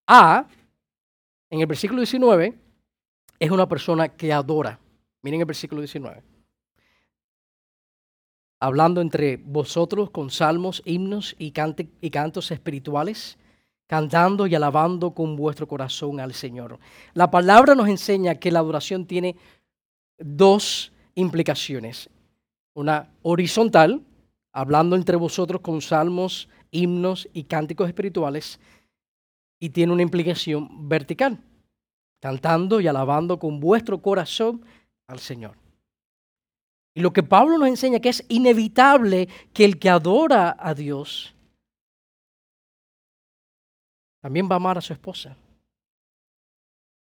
[0.08, 0.48] A,
[1.50, 2.58] en el versículo 19
[3.40, 4.80] es una persona que adora.
[5.22, 6.29] Miren el versículo 19.
[8.60, 11.54] Hablando entre vosotros con salmos, himnos y,
[12.02, 13.38] y cantos espirituales,
[13.88, 16.80] cantando y alabando con vuestro corazón al Señor.
[17.14, 19.36] La palabra nos enseña que la adoración tiene
[20.20, 22.10] dos implicaciones.
[22.76, 24.04] Una horizontal,
[24.52, 28.60] hablando entre vosotros con salmos, himnos y cánticos espirituales,
[29.60, 31.40] y tiene una implicación vertical,
[32.20, 34.64] cantando y alabando con vuestro corazón
[35.08, 35.56] al Señor.
[36.94, 41.34] Y lo que Pablo nos enseña que es inevitable que el que adora a Dios
[44.22, 45.36] también va a amar a su esposa.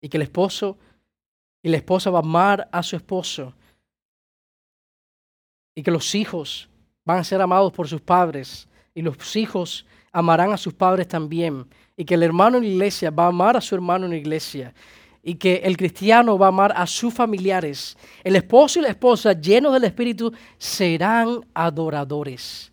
[0.01, 0.77] Y que el esposo
[1.62, 3.53] y la esposa va a amar a su esposo.
[5.75, 6.69] Y que los hijos
[7.03, 8.67] van a ser amados por sus padres.
[8.93, 13.09] Y los hijos amarán a sus padres también y que el hermano en la iglesia
[13.09, 14.73] va a amar a su hermano en la iglesia
[15.23, 17.97] y que el cristiano va a amar a sus familiares.
[18.23, 22.71] El esposo y la esposa llenos del Espíritu serán adoradores.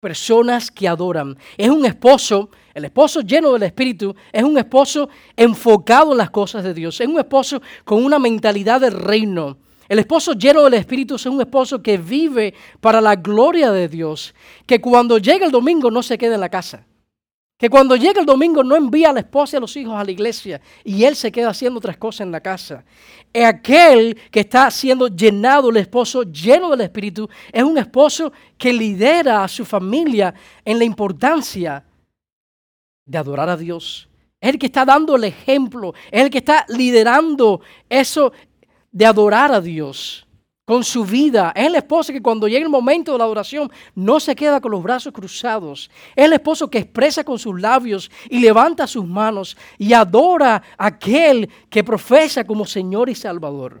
[0.00, 1.36] Personas que adoran.
[1.56, 6.62] Es un esposo, el esposo lleno del Espíritu, es un esposo enfocado en las cosas
[6.62, 7.00] de Dios.
[7.00, 9.58] Es un esposo con una mentalidad del reino.
[9.88, 14.34] El esposo lleno del Espíritu es un esposo que vive para la gloria de Dios,
[14.66, 16.86] que cuando llega el domingo no se queda en la casa
[17.58, 20.04] que cuando llega el domingo no envía a la esposa y a los hijos a
[20.04, 22.84] la iglesia y él se queda haciendo otras cosas en la casa.
[23.34, 29.42] Aquel que está siendo llenado, el esposo lleno del Espíritu, es un esposo que lidera
[29.42, 31.84] a su familia en la importancia
[33.06, 34.08] de adorar a Dios.
[34.38, 38.32] Es el que está dando el ejemplo, es el que está liderando eso
[38.92, 40.25] de adorar a Dios
[40.66, 41.52] con su vida.
[41.54, 44.72] Es el esposo que cuando llega el momento de la adoración no se queda con
[44.72, 45.88] los brazos cruzados.
[46.14, 50.86] Es el esposo que expresa con sus labios y levanta sus manos y adora a
[50.86, 53.80] aquel que profesa como Señor y Salvador.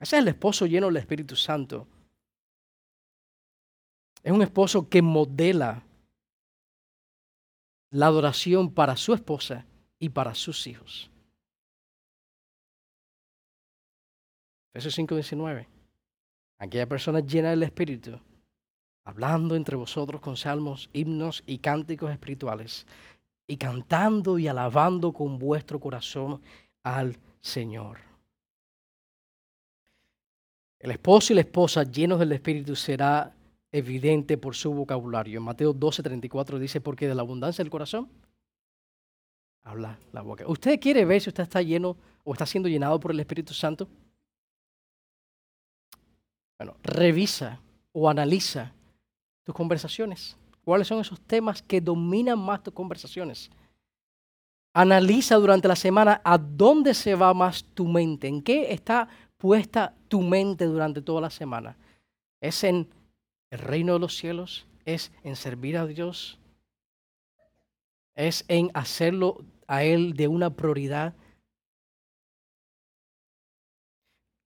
[0.00, 1.86] Ese es el esposo lleno del Espíritu Santo.
[4.22, 5.82] Es un esposo que modela
[7.90, 9.66] la adoración para su esposa
[9.98, 11.10] y para sus hijos.
[14.72, 15.66] Efesios 5:19.
[16.58, 18.20] Aquella persona llena del Espíritu,
[19.04, 22.86] hablando entre vosotros con salmos, himnos y cánticos espirituales,
[23.48, 26.40] y cantando y alabando con vuestro corazón
[26.84, 27.98] al Señor.
[30.78, 33.34] El esposo y la esposa llenos del Espíritu será
[33.72, 35.38] evidente por su vocabulario.
[35.38, 38.08] En Mateo 12:34 dice, porque de la abundancia del corazón
[39.64, 40.46] habla la boca.
[40.46, 43.88] ¿Usted quiere ver si usted está lleno o está siendo llenado por el Espíritu Santo?
[46.60, 47.58] Bueno, revisa
[47.90, 48.70] o analiza
[49.44, 50.36] tus conversaciones.
[50.62, 53.50] ¿Cuáles son esos temas que dominan más tus conversaciones?
[54.74, 59.94] Analiza durante la semana a dónde se va más tu mente, en qué está puesta
[60.06, 61.78] tu mente durante toda la semana.
[62.42, 62.86] ¿Es en
[63.50, 64.66] el reino de los cielos?
[64.84, 66.38] ¿Es en servir a Dios?
[68.14, 71.14] ¿Es en hacerlo a Él de una prioridad?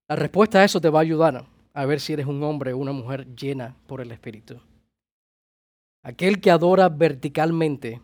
[0.06, 2.78] La respuesta a eso te va a ayudar a ver si eres un hombre o
[2.78, 4.60] una mujer llena por el Espíritu.
[6.02, 8.00] Aquel que adora verticalmente,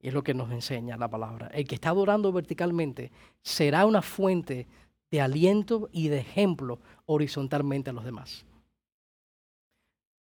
[0.00, 3.10] y es lo que nos enseña la palabra, el que está adorando verticalmente
[3.42, 4.68] será una fuente
[5.10, 8.46] de aliento y de ejemplo horizontalmente a los demás.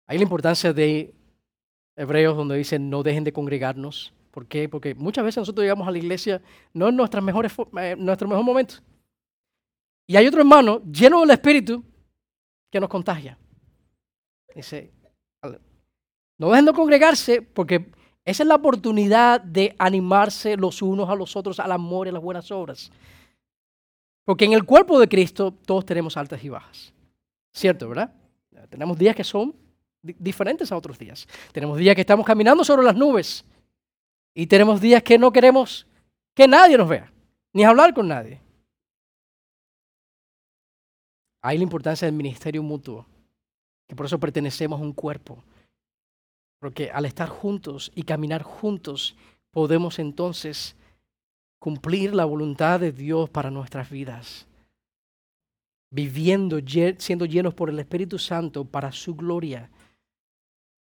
[0.08, 1.14] Hay la importancia de
[1.96, 4.14] Hebreos donde dicen no dejen de congregarnos.
[4.32, 4.70] ¿Por qué?
[4.70, 6.42] Porque muchas veces nosotros llegamos a la iglesia
[6.74, 8.76] no en nuestras mejores, eh, nuestro mejor momento.
[10.08, 11.84] Y hay otro hermano lleno del Espíritu
[12.72, 13.38] que nos contagia.
[14.56, 14.92] Dice,
[16.38, 17.92] no dejen de congregarse porque
[18.26, 22.14] esa es la oportunidad de animarse los unos a los otros al amor y a
[22.14, 22.92] las buenas obras.
[24.26, 26.94] Porque en el cuerpo de Cristo todos tenemos altas y bajas.
[27.52, 28.14] ¿Cierto, verdad?
[28.70, 29.56] Tenemos días que son
[30.02, 31.28] diferentes a otros días.
[31.52, 33.44] Tenemos días que estamos caminando sobre las nubes.
[34.36, 35.88] Y tenemos días que no queremos
[36.36, 37.12] que nadie nos vea,
[37.52, 38.40] ni hablar con nadie.
[41.42, 43.06] Hay la importancia del ministerio mutuo,
[43.88, 45.44] que por eso pertenecemos a un cuerpo.
[46.60, 49.16] Porque al estar juntos y caminar juntos,
[49.52, 50.76] podemos entonces
[51.60, 54.48] cumplir la voluntad de Dios para nuestras vidas,
[55.92, 56.60] viviendo,
[56.98, 59.70] siendo llenos por el Espíritu Santo para su gloria.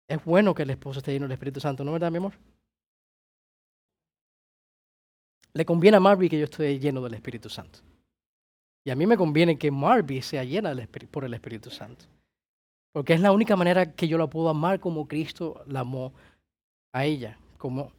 [0.09, 2.35] Es bueno que el esposo esté lleno del Espíritu Santo, ¿no verdad, mi amor?
[5.53, 7.81] Le conviene a Marvin que yo esté lleno del Espíritu Santo.
[8.89, 10.75] Y a mí me conviene que Marby sea llena
[11.11, 12.07] por el Espíritu Santo.
[12.91, 16.15] Porque es la única manera que yo la puedo amar como Cristo la amó
[16.95, 17.93] a ella, como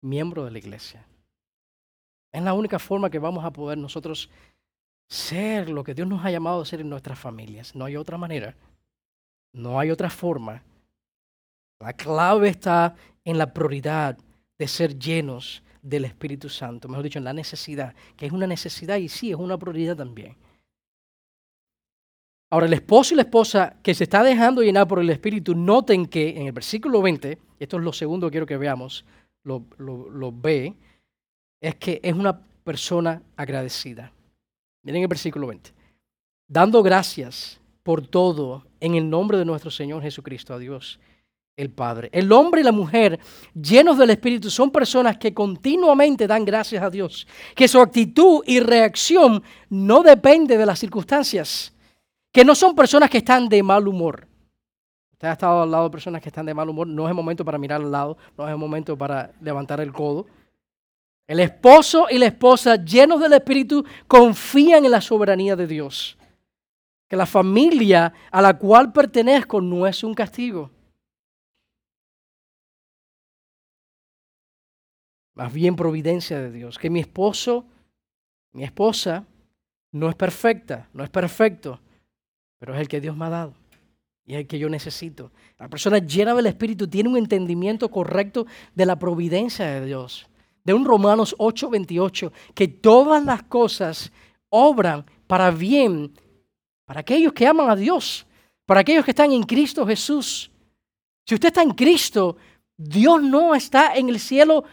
[0.00, 1.04] miembro de la iglesia.
[2.32, 4.30] Es la única forma que vamos a poder nosotros
[5.08, 7.74] ser lo que Dios nos ha llamado a ser en nuestras familias.
[7.74, 8.54] No hay otra manera.
[9.52, 10.62] No hay otra forma.
[11.80, 14.16] La clave está en la prioridad
[14.56, 18.96] de ser llenos del Espíritu Santo, mejor dicho, en la necesidad, que es una necesidad
[18.96, 20.36] y sí, es una prioridad también.
[22.50, 26.06] Ahora, el esposo y la esposa que se está dejando llenar por el Espíritu, noten
[26.06, 29.04] que en el versículo 20, esto es lo segundo que quiero que veamos,
[29.44, 30.74] lo, lo, ve,
[31.60, 34.12] es que es una persona agradecida.
[34.82, 35.72] Miren el versículo 20.
[36.48, 40.98] Dando gracias por todo en el nombre de nuestro Señor Jesucristo a Dios
[41.56, 42.10] el Padre.
[42.12, 43.18] El hombre y la mujer
[43.54, 48.60] llenos del Espíritu son personas que continuamente dan gracias a Dios, que su actitud y
[48.60, 51.74] reacción no depende de las circunstancias,
[52.30, 54.28] que no son personas que están de mal humor.
[55.12, 57.16] Usted ha estado al lado de personas que están de mal humor, no es el
[57.16, 60.26] momento para mirar al lado, no es el momento para levantar el codo.
[61.26, 66.18] El esposo y la esposa llenos del Espíritu confían en la soberanía de Dios.
[67.08, 70.70] Que la familia a la cual pertenezco no es un castigo.
[75.36, 76.78] Más bien providencia de Dios.
[76.78, 77.64] Que mi esposo,
[78.52, 79.24] mi esposa,
[79.92, 81.80] no es perfecta, no es perfecto,
[82.58, 83.54] pero es el que Dios me ha dado
[84.24, 85.30] y es el que yo necesito.
[85.58, 90.26] La persona llena del Espíritu tiene un entendimiento correcto de la providencia de Dios
[90.66, 94.12] de un Romanos 8:28, que todas las cosas
[94.50, 96.12] obran para bien
[96.84, 98.26] para aquellos que aman a Dios,
[98.64, 100.50] para aquellos que están en Cristo Jesús.
[101.24, 102.36] Si usted está en Cristo,
[102.76, 104.64] Dios no está en el cielo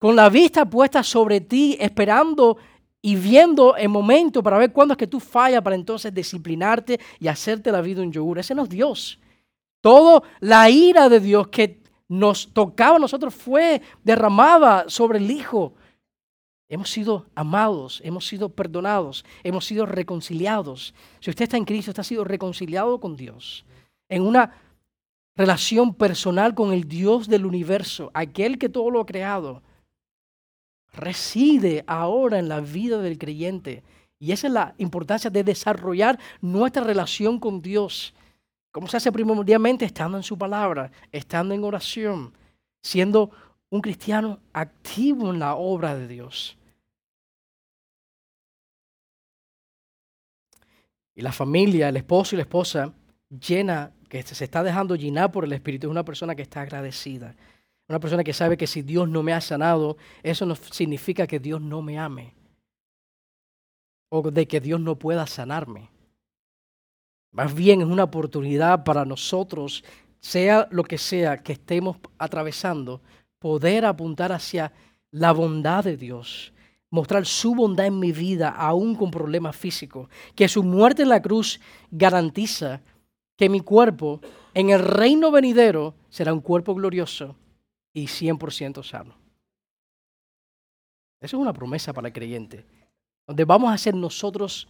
[0.00, 2.56] con la vista puesta sobre ti, esperando
[3.02, 7.28] y viendo el momento para ver cuándo es que tú fallas para entonces disciplinarte y
[7.28, 8.38] hacerte la vida un yogur.
[8.38, 9.20] Ese no es Dios.
[9.82, 15.74] Todo la ira de Dios que nos tocaba a nosotros fue derramada sobre el Hijo.
[16.68, 20.94] Hemos sido amados, hemos sido perdonados, hemos sido reconciliados.
[21.20, 23.66] Si usted está en Cristo, usted ha sido reconciliado con Dios.
[24.08, 24.54] En una
[25.36, 29.62] relación personal con el Dios del universo, aquel que todo lo ha creado.
[30.92, 33.82] Reside ahora en la vida del creyente.
[34.18, 38.14] Y esa es la importancia de desarrollar nuestra relación con Dios.
[38.70, 39.84] ¿Cómo se hace primordialmente?
[39.84, 42.32] Estando en su palabra, estando en oración,
[42.82, 43.30] siendo
[43.70, 46.56] un cristiano activo en la obra de Dios.
[51.14, 52.92] Y la familia, el esposo y la esposa
[53.28, 57.34] llena, que se está dejando llenar por el Espíritu, es una persona que está agradecida.
[57.90, 61.40] Una persona que sabe que si Dios no me ha sanado, eso no significa que
[61.40, 62.36] Dios no me ame.
[64.10, 65.90] O de que Dios no pueda sanarme.
[67.32, 69.82] Más bien es una oportunidad para nosotros,
[70.20, 73.00] sea lo que sea que estemos atravesando,
[73.40, 74.72] poder apuntar hacia
[75.10, 76.52] la bondad de Dios,
[76.90, 81.20] mostrar su bondad en mi vida, aún con problemas físicos, que su muerte en la
[81.20, 81.60] cruz
[81.90, 82.82] garantiza
[83.36, 84.20] que mi cuerpo
[84.54, 87.34] en el reino venidero será un cuerpo glorioso
[87.94, 89.14] y 100% sano.
[91.20, 92.64] Eso es una promesa para el creyente,
[93.26, 94.68] donde vamos a ser nosotros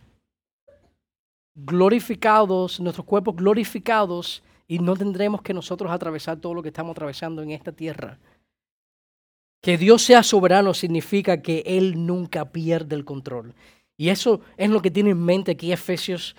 [1.55, 7.43] glorificados, nuestros cuerpos glorificados, y no tendremos que nosotros atravesar todo lo que estamos atravesando
[7.43, 8.19] en esta tierra.
[9.63, 13.55] Que Dios sea soberano significa que Él nunca pierde el control.
[13.99, 16.37] Y eso es lo que tiene en mente aquí Efesios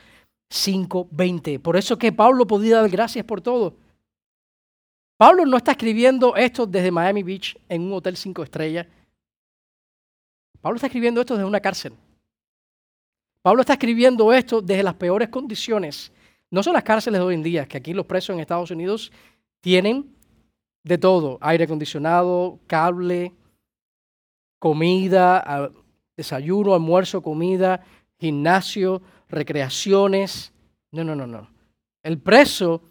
[0.50, 1.60] 5:20.
[1.60, 3.76] Por eso que Pablo podía dar gracias por todo.
[5.22, 8.88] Pablo no está escribiendo esto desde Miami Beach en un hotel cinco estrellas.
[10.60, 11.94] Pablo está escribiendo esto desde una cárcel.
[13.44, 16.12] Pablo está escribiendo esto desde las peores condiciones.
[16.50, 19.12] No son las cárceles de hoy en día, que aquí los presos en Estados Unidos
[19.62, 20.12] tienen
[20.84, 23.32] de todo, aire acondicionado, cable,
[24.58, 25.72] comida,
[26.18, 27.86] desayuno, almuerzo, comida,
[28.20, 30.52] gimnasio, recreaciones.
[30.92, 31.48] No, no, no, no.
[32.02, 32.82] El preso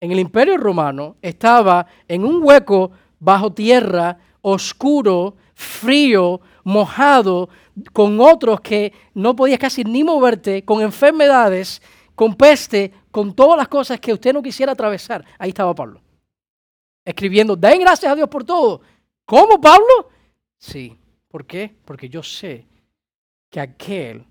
[0.00, 7.48] en el imperio romano estaba en un hueco bajo tierra, oscuro, frío, mojado,
[7.92, 11.82] con otros que no podías casi ni moverte, con enfermedades,
[12.14, 15.24] con peste, con todas las cosas que usted no quisiera atravesar.
[15.38, 16.00] Ahí estaba Pablo.
[17.04, 18.82] Escribiendo, den gracias a Dios por todo.
[19.24, 20.10] ¿Cómo, Pablo?
[20.58, 20.98] Sí.
[21.28, 21.76] ¿Por qué?
[21.84, 22.66] Porque yo sé
[23.50, 24.24] que aquel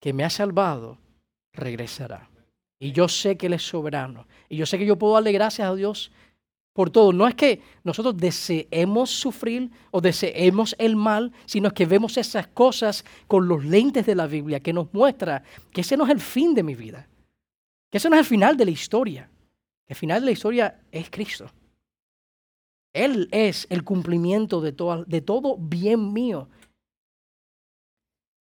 [0.00, 0.98] que me ha salvado
[1.52, 2.28] regresará.
[2.82, 4.26] Y yo sé que Él es soberano.
[4.48, 6.10] Y yo sé que yo puedo darle gracias a Dios
[6.72, 7.12] por todo.
[7.12, 13.04] No es que nosotros deseemos sufrir o deseemos el mal, sino que vemos esas cosas
[13.28, 16.54] con los lentes de la Biblia que nos muestra que ese no es el fin
[16.54, 17.06] de mi vida,
[17.88, 19.30] que ese no es el final de la historia,
[19.86, 21.52] el final de la historia es Cristo.
[22.92, 26.48] Él es el cumplimiento de todo, de todo bien mío.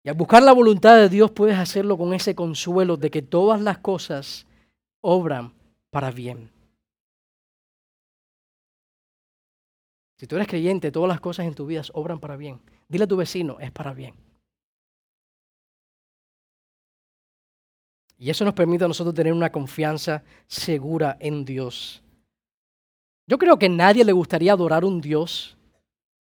[0.03, 3.61] Y al buscar la voluntad de Dios puedes hacerlo con ese consuelo de que todas
[3.61, 4.45] las cosas
[5.01, 5.53] obran
[5.89, 6.51] para bien.
[10.17, 12.61] Si tú eres creyente, todas las cosas en tu vida obran para bien.
[12.89, 14.13] Dile a tu vecino, es para bien.
[18.17, 22.01] Y eso nos permite a nosotros tener una confianza segura en Dios.
[23.27, 25.57] Yo creo que a nadie le gustaría adorar un Dios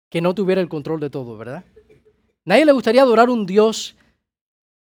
[0.10, 1.64] que no tuviera el control de todo, ¿verdad?
[2.46, 3.96] Nadie le gustaría adorar un Dios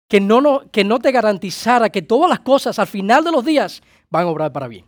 [0.07, 3.81] que no, que no te garantizara que todas las cosas al final de los días
[4.09, 4.85] van a obrar para bien.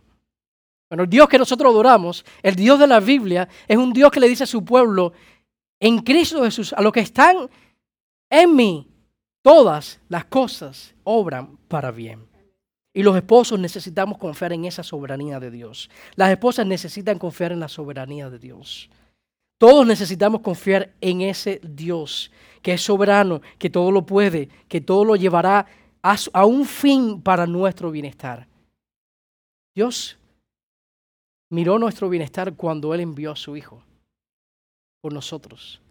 [0.88, 4.20] Bueno, el Dios que nosotros adoramos, el Dios de la Biblia, es un Dios que
[4.20, 5.12] le dice a su pueblo,
[5.78, 7.48] en Cristo Jesús, a los que están
[8.28, 8.88] en mí,
[9.42, 12.28] todas las cosas obran para bien.
[12.92, 15.90] Y los esposos necesitamos confiar en esa soberanía de Dios.
[16.16, 18.90] Las esposas necesitan confiar en la soberanía de Dios.
[19.60, 22.32] Todos necesitamos confiar en ese Dios
[22.62, 25.66] que es soberano, que todo lo puede, que todo lo llevará
[26.02, 28.48] a, un fin para nuestro bienestar.
[29.74, 30.18] Dios
[31.50, 33.82] miró nuestro bienestar cuando Él envió a su Hijo
[35.02, 35.82] por nosotros.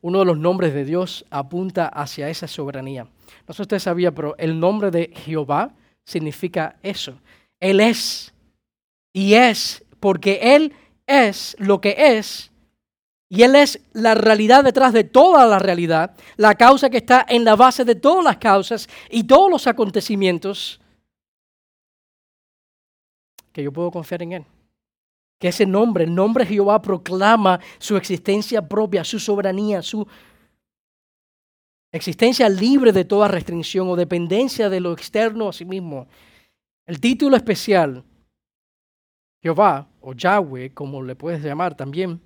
[0.00, 3.04] Uno de los nombres de Dios apunta hacia esa soberanía.
[3.04, 5.74] No sé si usted sabía, pero el nombre de Jehová
[6.06, 7.20] significa eso.
[7.60, 8.32] Él es
[9.12, 10.87] y es porque Él es
[11.58, 12.50] lo que es
[13.30, 17.44] y Él es la realidad detrás de toda la realidad, la causa que está en
[17.44, 20.80] la base de todas las causas y todos los acontecimientos,
[23.52, 24.44] que yo puedo confiar en Él.
[25.38, 30.06] Que ese nombre, el nombre de Jehová, proclama su existencia propia, su soberanía, su
[31.92, 36.08] existencia libre de toda restricción o dependencia de lo externo a sí mismo.
[36.86, 38.02] El título especial,
[39.42, 42.22] Jehová o Yahweh, como le puedes llamar también,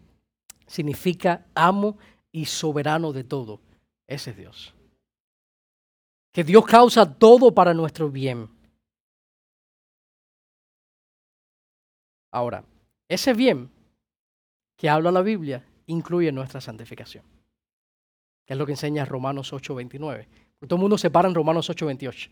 [0.69, 1.99] significa amo
[2.31, 3.61] y soberano de todo.
[4.07, 4.75] Ese es Dios.
[6.33, 8.49] Que Dios causa todo para nuestro bien.
[12.31, 12.65] Ahora,
[13.09, 13.69] ese bien
[14.77, 17.25] que habla la Biblia incluye nuestra santificación,
[18.47, 20.29] que es lo que enseña Romanos 8:29.
[20.69, 22.31] Todo el mundo se para en Romanos 8:28.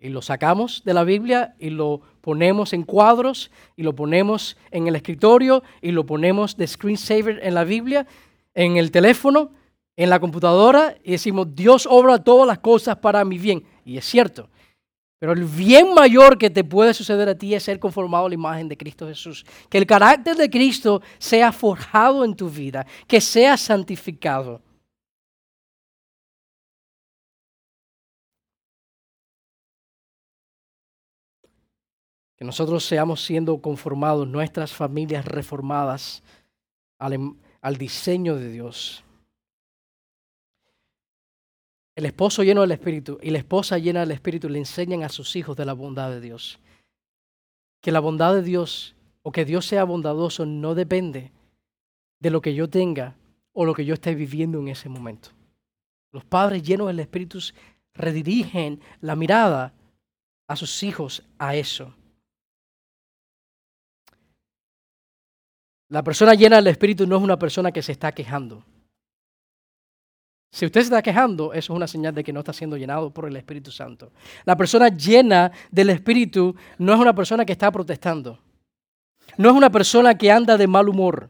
[0.00, 4.88] Y lo sacamos de la Biblia y lo ponemos en cuadros y lo ponemos en
[4.88, 8.06] el escritorio y lo ponemos de screensaver en la Biblia,
[8.54, 9.50] en el teléfono,
[9.96, 13.62] en la computadora y decimos, Dios obra todas las cosas para mi bien.
[13.84, 14.48] Y es cierto.
[15.18, 18.34] Pero el bien mayor que te puede suceder a ti es ser conformado a la
[18.34, 19.44] imagen de Cristo Jesús.
[19.68, 24.62] Que el carácter de Cristo sea forjado en tu vida, que sea santificado.
[32.40, 36.22] Que nosotros seamos siendo conformados, nuestras familias reformadas
[36.98, 39.04] al, em, al, diseño de Dios.
[41.94, 45.36] El esposo lleno del Espíritu y la esposa llena del Espíritu le enseñan a sus
[45.36, 46.58] hijos de la bondad de Dios.
[47.82, 51.32] Que la bondad de Dios o que Dios sea bondadoso no depende
[52.20, 53.18] de lo que yo tenga
[53.52, 55.28] o lo que yo esté viviendo en ese momento.
[56.10, 57.38] Los padres llenos del Espíritu
[57.92, 59.74] redirigen la mirada
[60.48, 61.94] a sus hijos a eso.
[65.90, 68.64] La persona llena del Espíritu no es una persona que se está quejando.
[70.52, 73.12] Si usted se está quejando, eso es una señal de que no está siendo llenado
[73.12, 74.12] por el Espíritu Santo.
[74.44, 78.38] La persona llena del Espíritu no es una persona que está protestando.
[79.36, 81.28] No es una persona que anda de mal humor.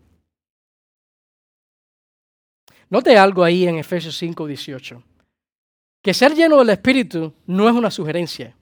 [2.91, 5.03] Note algo ahí en Efesios 5, 18.
[6.03, 8.55] Que ser lleno del Espíritu no es una sugerencia.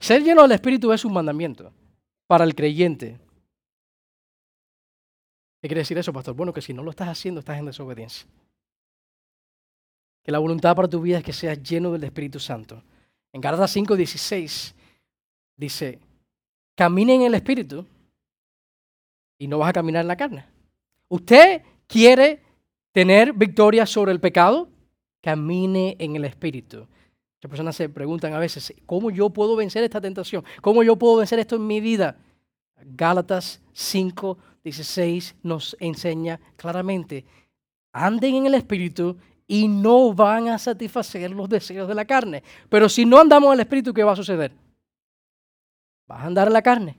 [0.00, 1.72] Ser lleno del Espíritu es un mandamiento
[2.26, 3.18] para el creyente.
[5.60, 6.34] ¿Qué quiere decir eso, pastor?
[6.34, 8.28] Bueno, que si no lo estás haciendo, estás en desobediencia.
[10.22, 12.82] Que la voluntad para tu vida es que seas lleno del Espíritu Santo.
[13.32, 14.74] En Gálatas 5:16
[15.56, 15.98] dice,
[16.76, 17.84] camine en el Espíritu
[19.38, 20.44] y no vas a caminar en la carne.
[21.08, 22.42] ¿Usted quiere
[22.92, 24.68] tener victoria sobre el pecado?
[25.20, 26.86] Camine en el Espíritu.
[27.38, 30.44] Muchas personas se preguntan a veces, ¿cómo yo puedo vencer esta tentación?
[30.60, 32.16] ¿Cómo yo puedo vencer esto en mi vida?
[32.76, 34.38] Gálatas 5,
[34.68, 37.24] 16 nos enseña claramente,
[37.92, 39.16] anden en el Espíritu
[39.46, 42.42] y no van a satisfacer los deseos de la carne.
[42.68, 44.52] Pero si no andamos en el Espíritu, ¿qué va a suceder?
[46.06, 46.98] Vas a andar en la carne.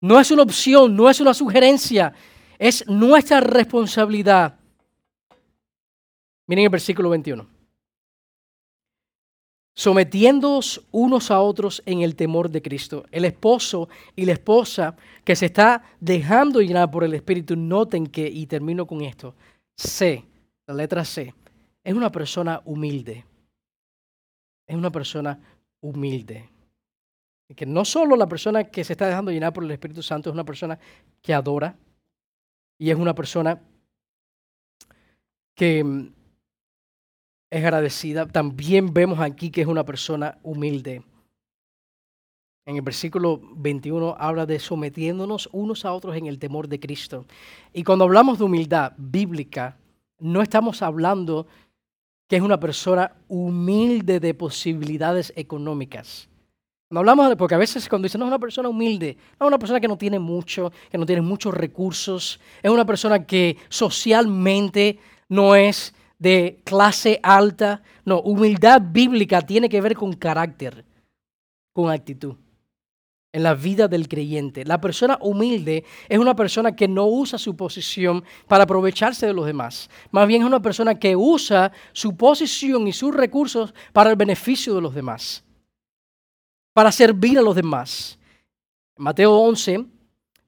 [0.00, 2.12] No es una opción, no es una sugerencia,
[2.58, 4.58] es nuestra responsabilidad.
[6.48, 7.51] Miren el versículo 21
[9.74, 13.04] sometiéndoos unos a otros en el temor de Cristo.
[13.10, 18.26] El esposo y la esposa que se está dejando llenar por el Espíritu, noten que,
[18.26, 19.34] y termino con esto,
[19.76, 20.24] C,
[20.66, 21.34] la letra C,
[21.82, 23.24] es una persona humilde.
[24.66, 25.38] Es una persona
[25.80, 26.48] humilde.
[27.54, 30.34] Que no solo la persona que se está dejando llenar por el Espíritu Santo es
[30.34, 30.78] una persona
[31.20, 31.76] que adora
[32.78, 33.60] y es una persona
[35.54, 36.10] que
[37.52, 38.26] es agradecida.
[38.26, 41.02] También vemos aquí que es una persona humilde.
[42.64, 47.26] En el versículo 21 habla de sometiéndonos unos a otros en el temor de Cristo.
[47.74, 49.76] Y cuando hablamos de humildad bíblica,
[50.18, 51.46] no estamos hablando
[52.26, 56.30] que es una persona humilde de posibilidades económicas.
[56.88, 59.58] No hablamos porque a veces cuando dicen, no es una persona humilde, no es una
[59.58, 64.98] persona que no tiene mucho, que no tiene muchos recursos, es una persona que socialmente
[65.28, 67.82] no es de clase alta.
[68.04, 70.84] No, humildad bíblica tiene que ver con carácter,
[71.74, 72.36] con actitud.
[73.34, 74.62] en la vida del creyente.
[74.66, 79.46] La persona humilde es una persona que no usa su posición para aprovecharse de los
[79.46, 79.88] demás.
[80.10, 84.74] Más bien es una persona que usa su posición y sus recursos para el beneficio
[84.74, 85.42] de los demás,
[86.74, 88.18] para servir a los demás.
[88.98, 89.86] Mateo 11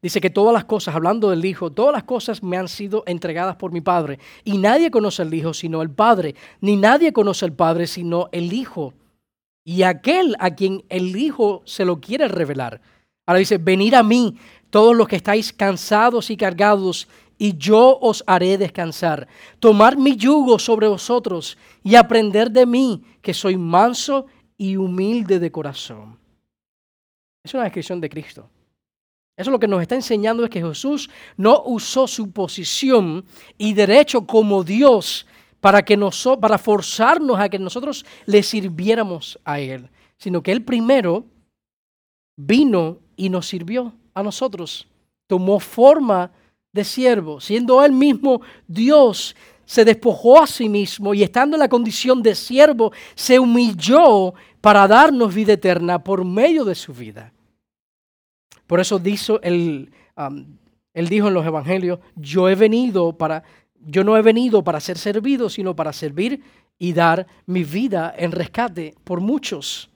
[0.05, 3.57] dice que todas las cosas, hablando del Hijo, todas las cosas me han sido entregadas
[3.57, 4.19] por mi Padre.
[4.45, 8.53] Y nadie conoce al Hijo sino el Padre, ni nadie conoce al Padre sino el
[8.53, 8.93] Hijo
[9.65, 12.83] y aquel a quien el Hijo se lo quiere revelar.
[13.27, 14.37] Ahora dice, venid a mí
[14.69, 19.27] todos los que estáis cansados y cargados, y yo os haré descansar.
[19.59, 24.27] Tomar mi yugo sobre vosotros y aprender de mí, que soy manso
[24.59, 26.19] y humilde de corazón.
[27.43, 28.51] Es una descripción de Cristo.
[29.37, 33.25] Eso lo que nos está enseñando es que Jesús no usó su posición
[33.59, 35.27] y derecho como Dios
[35.61, 35.99] para, que
[36.41, 41.25] para forzarnos a que nosotros le sirviéramos a Él, sino que Él primero
[42.37, 44.87] vino y nos sirvió a nosotros.
[45.27, 46.31] Tomó forma
[46.73, 51.69] de siervo, siendo Él mismo Dios, se despojó a sí mismo y estando en la
[51.69, 57.34] condición de siervo, se humilló para darnos vida eterna por medio de su vida.
[58.67, 59.91] Por eso dijo, él,
[60.95, 63.43] él dijo en los evangelios, yo he venido para
[63.87, 66.43] yo no he venido para ser servido, sino para servir
[66.79, 69.91] y dar mi vida en rescate por muchos.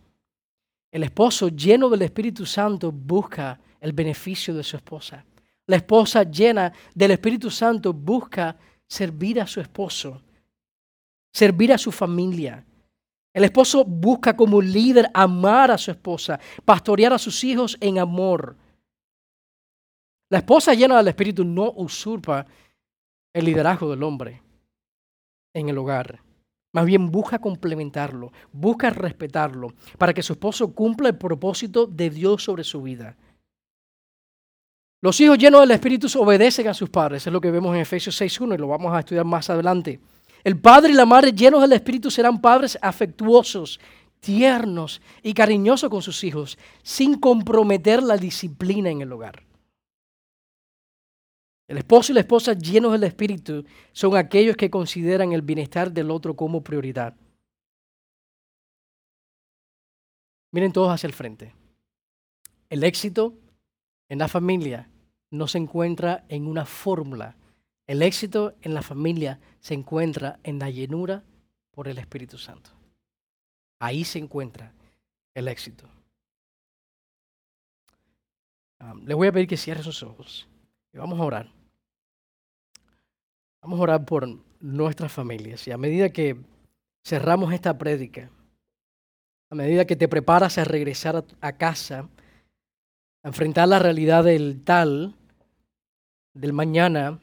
[0.91, 5.25] El esposo lleno del Espíritu Santo busca el beneficio de su esposa.
[5.67, 8.57] La esposa llena del Espíritu Santo busca
[8.87, 10.23] servir a su esposo,
[11.33, 12.65] servir a su familia.
[13.39, 18.57] El esposo busca como líder amar a su esposa, pastorear a sus hijos en amor.
[20.29, 22.45] La esposa llena del Espíritu no usurpa
[23.33, 24.43] el liderazgo del hombre
[25.55, 26.21] en el hogar.
[26.73, 32.43] Más bien busca complementarlo, busca respetarlo, para que su esposo cumpla el propósito de Dios
[32.43, 33.17] sobre su vida.
[35.01, 38.21] Los hijos llenos del Espíritu obedecen a sus padres, es lo que vemos en Efesios
[38.21, 40.01] 6.1 y lo vamos a estudiar más adelante.
[40.45, 43.81] El padre y la madre llenos del Espíritu serán padres afectuosos,
[44.21, 49.43] tiernos y cariñosos con sus hijos, sin comprometer la disciplina en el hogar.
[51.69, 56.11] El esposo y la esposa llenos del Espíritu son aquellos que consideran el bienestar del
[56.11, 57.15] otro como prioridad.
[60.51, 61.55] Miren todos hacia el frente.
[62.71, 63.35] El éxito
[64.09, 64.89] en la familia
[65.31, 67.37] no se encuentra en una fórmula.
[67.89, 71.25] El éxito en la familia se encuentra en la llenura
[71.71, 72.71] por el Espíritu Santo.
[73.81, 74.73] Ahí se encuentra
[75.35, 75.89] el éxito.
[79.05, 80.47] les voy a pedir que cierren sus ojos
[80.93, 81.51] y vamos a orar.
[83.63, 84.29] Vamos a orar por
[84.61, 86.37] nuestras familias y a medida que
[87.05, 88.31] cerramos esta prédica,
[89.51, 92.09] a medida que te preparas a regresar a, casa,
[93.25, 95.17] a enfrentar la realidad del tal,
[96.35, 97.19] del mañana,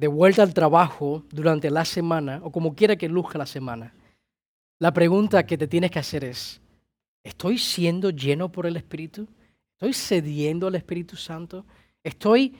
[0.00, 3.92] de vuelta al trabajo durante la semana o como quiera que luzca la semana,
[4.80, 6.58] la pregunta que te tienes que hacer es,
[7.22, 9.28] ¿estoy siendo lleno por el Espíritu?
[9.74, 11.66] ¿Estoy cediendo al Espíritu Santo?
[12.02, 12.56] ¿Estoy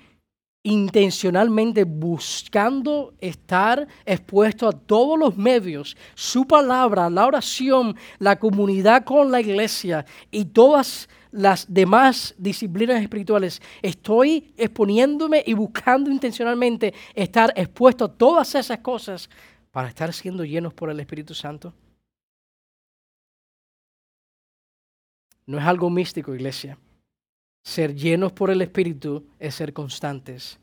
[0.62, 9.30] intencionalmente buscando estar expuesto a todos los medios, su palabra, la oración, la comunidad con
[9.30, 18.04] la iglesia y todas las demás disciplinas espirituales, estoy exponiéndome y buscando intencionalmente estar expuesto
[18.04, 19.30] a todas esas cosas
[19.70, 21.72] para estar siendo llenos por el Espíritu Santo.
[25.46, 26.78] No es algo místico, iglesia.
[27.62, 30.58] Ser llenos por el Espíritu es ser constantes,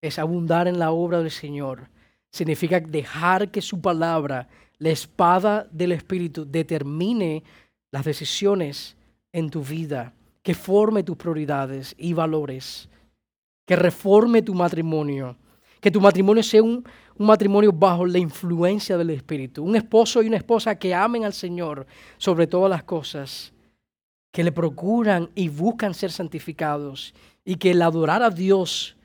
[0.00, 1.88] es abundar en la obra del Señor.
[2.30, 4.48] Significa dejar que su palabra,
[4.78, 7.42] la espada del Espíritu, determine
[7.90, 8.96] las decisiones
[9.32, 12.88] en tu vida, que forme tus prioridades y valores,
[13.66, 15.36] que reforme tu matrimonio,
[15.80, 16.84] que tu matrimonio sea un,
[17.18, 21.86] matrimonio bajo la influencia del Espíritu, un esposo y una esposa que amen al Señor
[22.16, 23.52] sobre todas las cosas
[24.32, 27.14] que le procuran y buscan ser santificados
[27.44, 28.96] y que el adorar a Dios,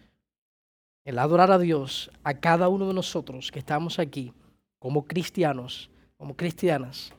[1.05, 4.33] el adorar a Dios a cada uno de nosotros que estamos aquí
[4.79, 7.13] como cristianos, como cristianas,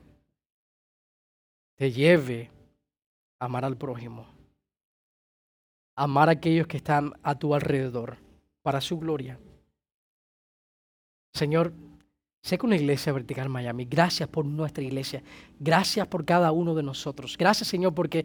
[1.76, 2.50] te lleve
[3.38, 4.26] amar al prójimo,
[5.96, 8.18] amar a aquellos que están a tu alrededor
[8.62, 9.38] para su gloria.
[11.32, 11.72] Señor,
[12.42, 13.84] Sé con la iglesia vertical Miami.
[13.84, 15.22] Gracias por nuestra iglesia.
[15.58, 17.36] Gracias por cada uno de nosotros.
[17.36, 18.24] Gracias, Señor, porque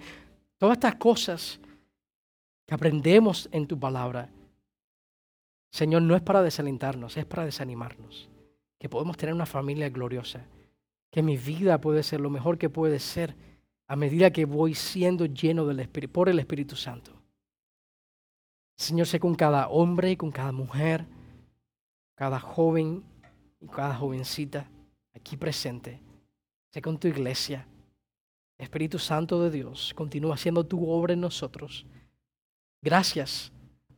[0.58, 1.60] todas estas cosas
[2.66, 4.30] que aprendemos en tu palabra,
[5.72, 8.30] Señor, no es para desalentarnos, es para desanimarnos.
[8.80, 10.46] Que podemos tener una familia gloriosa.
[11.12, 13.36] Que mi vida puede ser lo mejor que puede ser.
[13.88, 17.12] A medida que voy siendo lleno del Espíritu, por el Espíritu Santo.
[18.76, 21.06] Señor, sé con cada hombre, con cada mujer,
[22.16, 23.04] cada joven
[23.60, 24.68] y cada jovencita
[25.14, 26.00] aquí presente.
[26.72, 27.68] Sé con tu iglesia.
[28.58, 31.86] Espíritu Santo de Dios, continúa haciendo tu obra en nosotros.
[32.82, 33.52] Gracias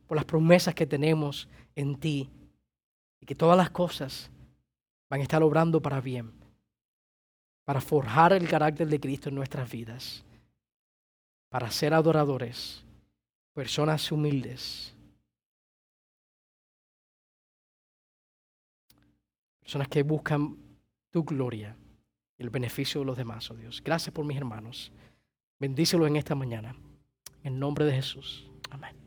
[0.06, 2.30] por las promesas que tenemos en ti
[3.20, 4.30] y que todas las cosas
[5.08, 6.32] van a estar obrando para bien,
[7.66, 10.24] para forjar el carácter de Cristo en nuestras vidas,
[11.50, 12.84] para ser adoradores,
[13.52, 14.94] personas humildes,
[19.60, 20.56] personas que buscan
[21.10, 21.76] tu gloria
[22.38, 23.82] y el beneficio de los demás, oh Dios.
[23.84, 24.92] Gracias por mis hermanos.
[25.58, 26.76] Bendícelos en esta mañana.
[27.42, 28.48] En nombre de Jesús.
[28.70, 29.05] Amén.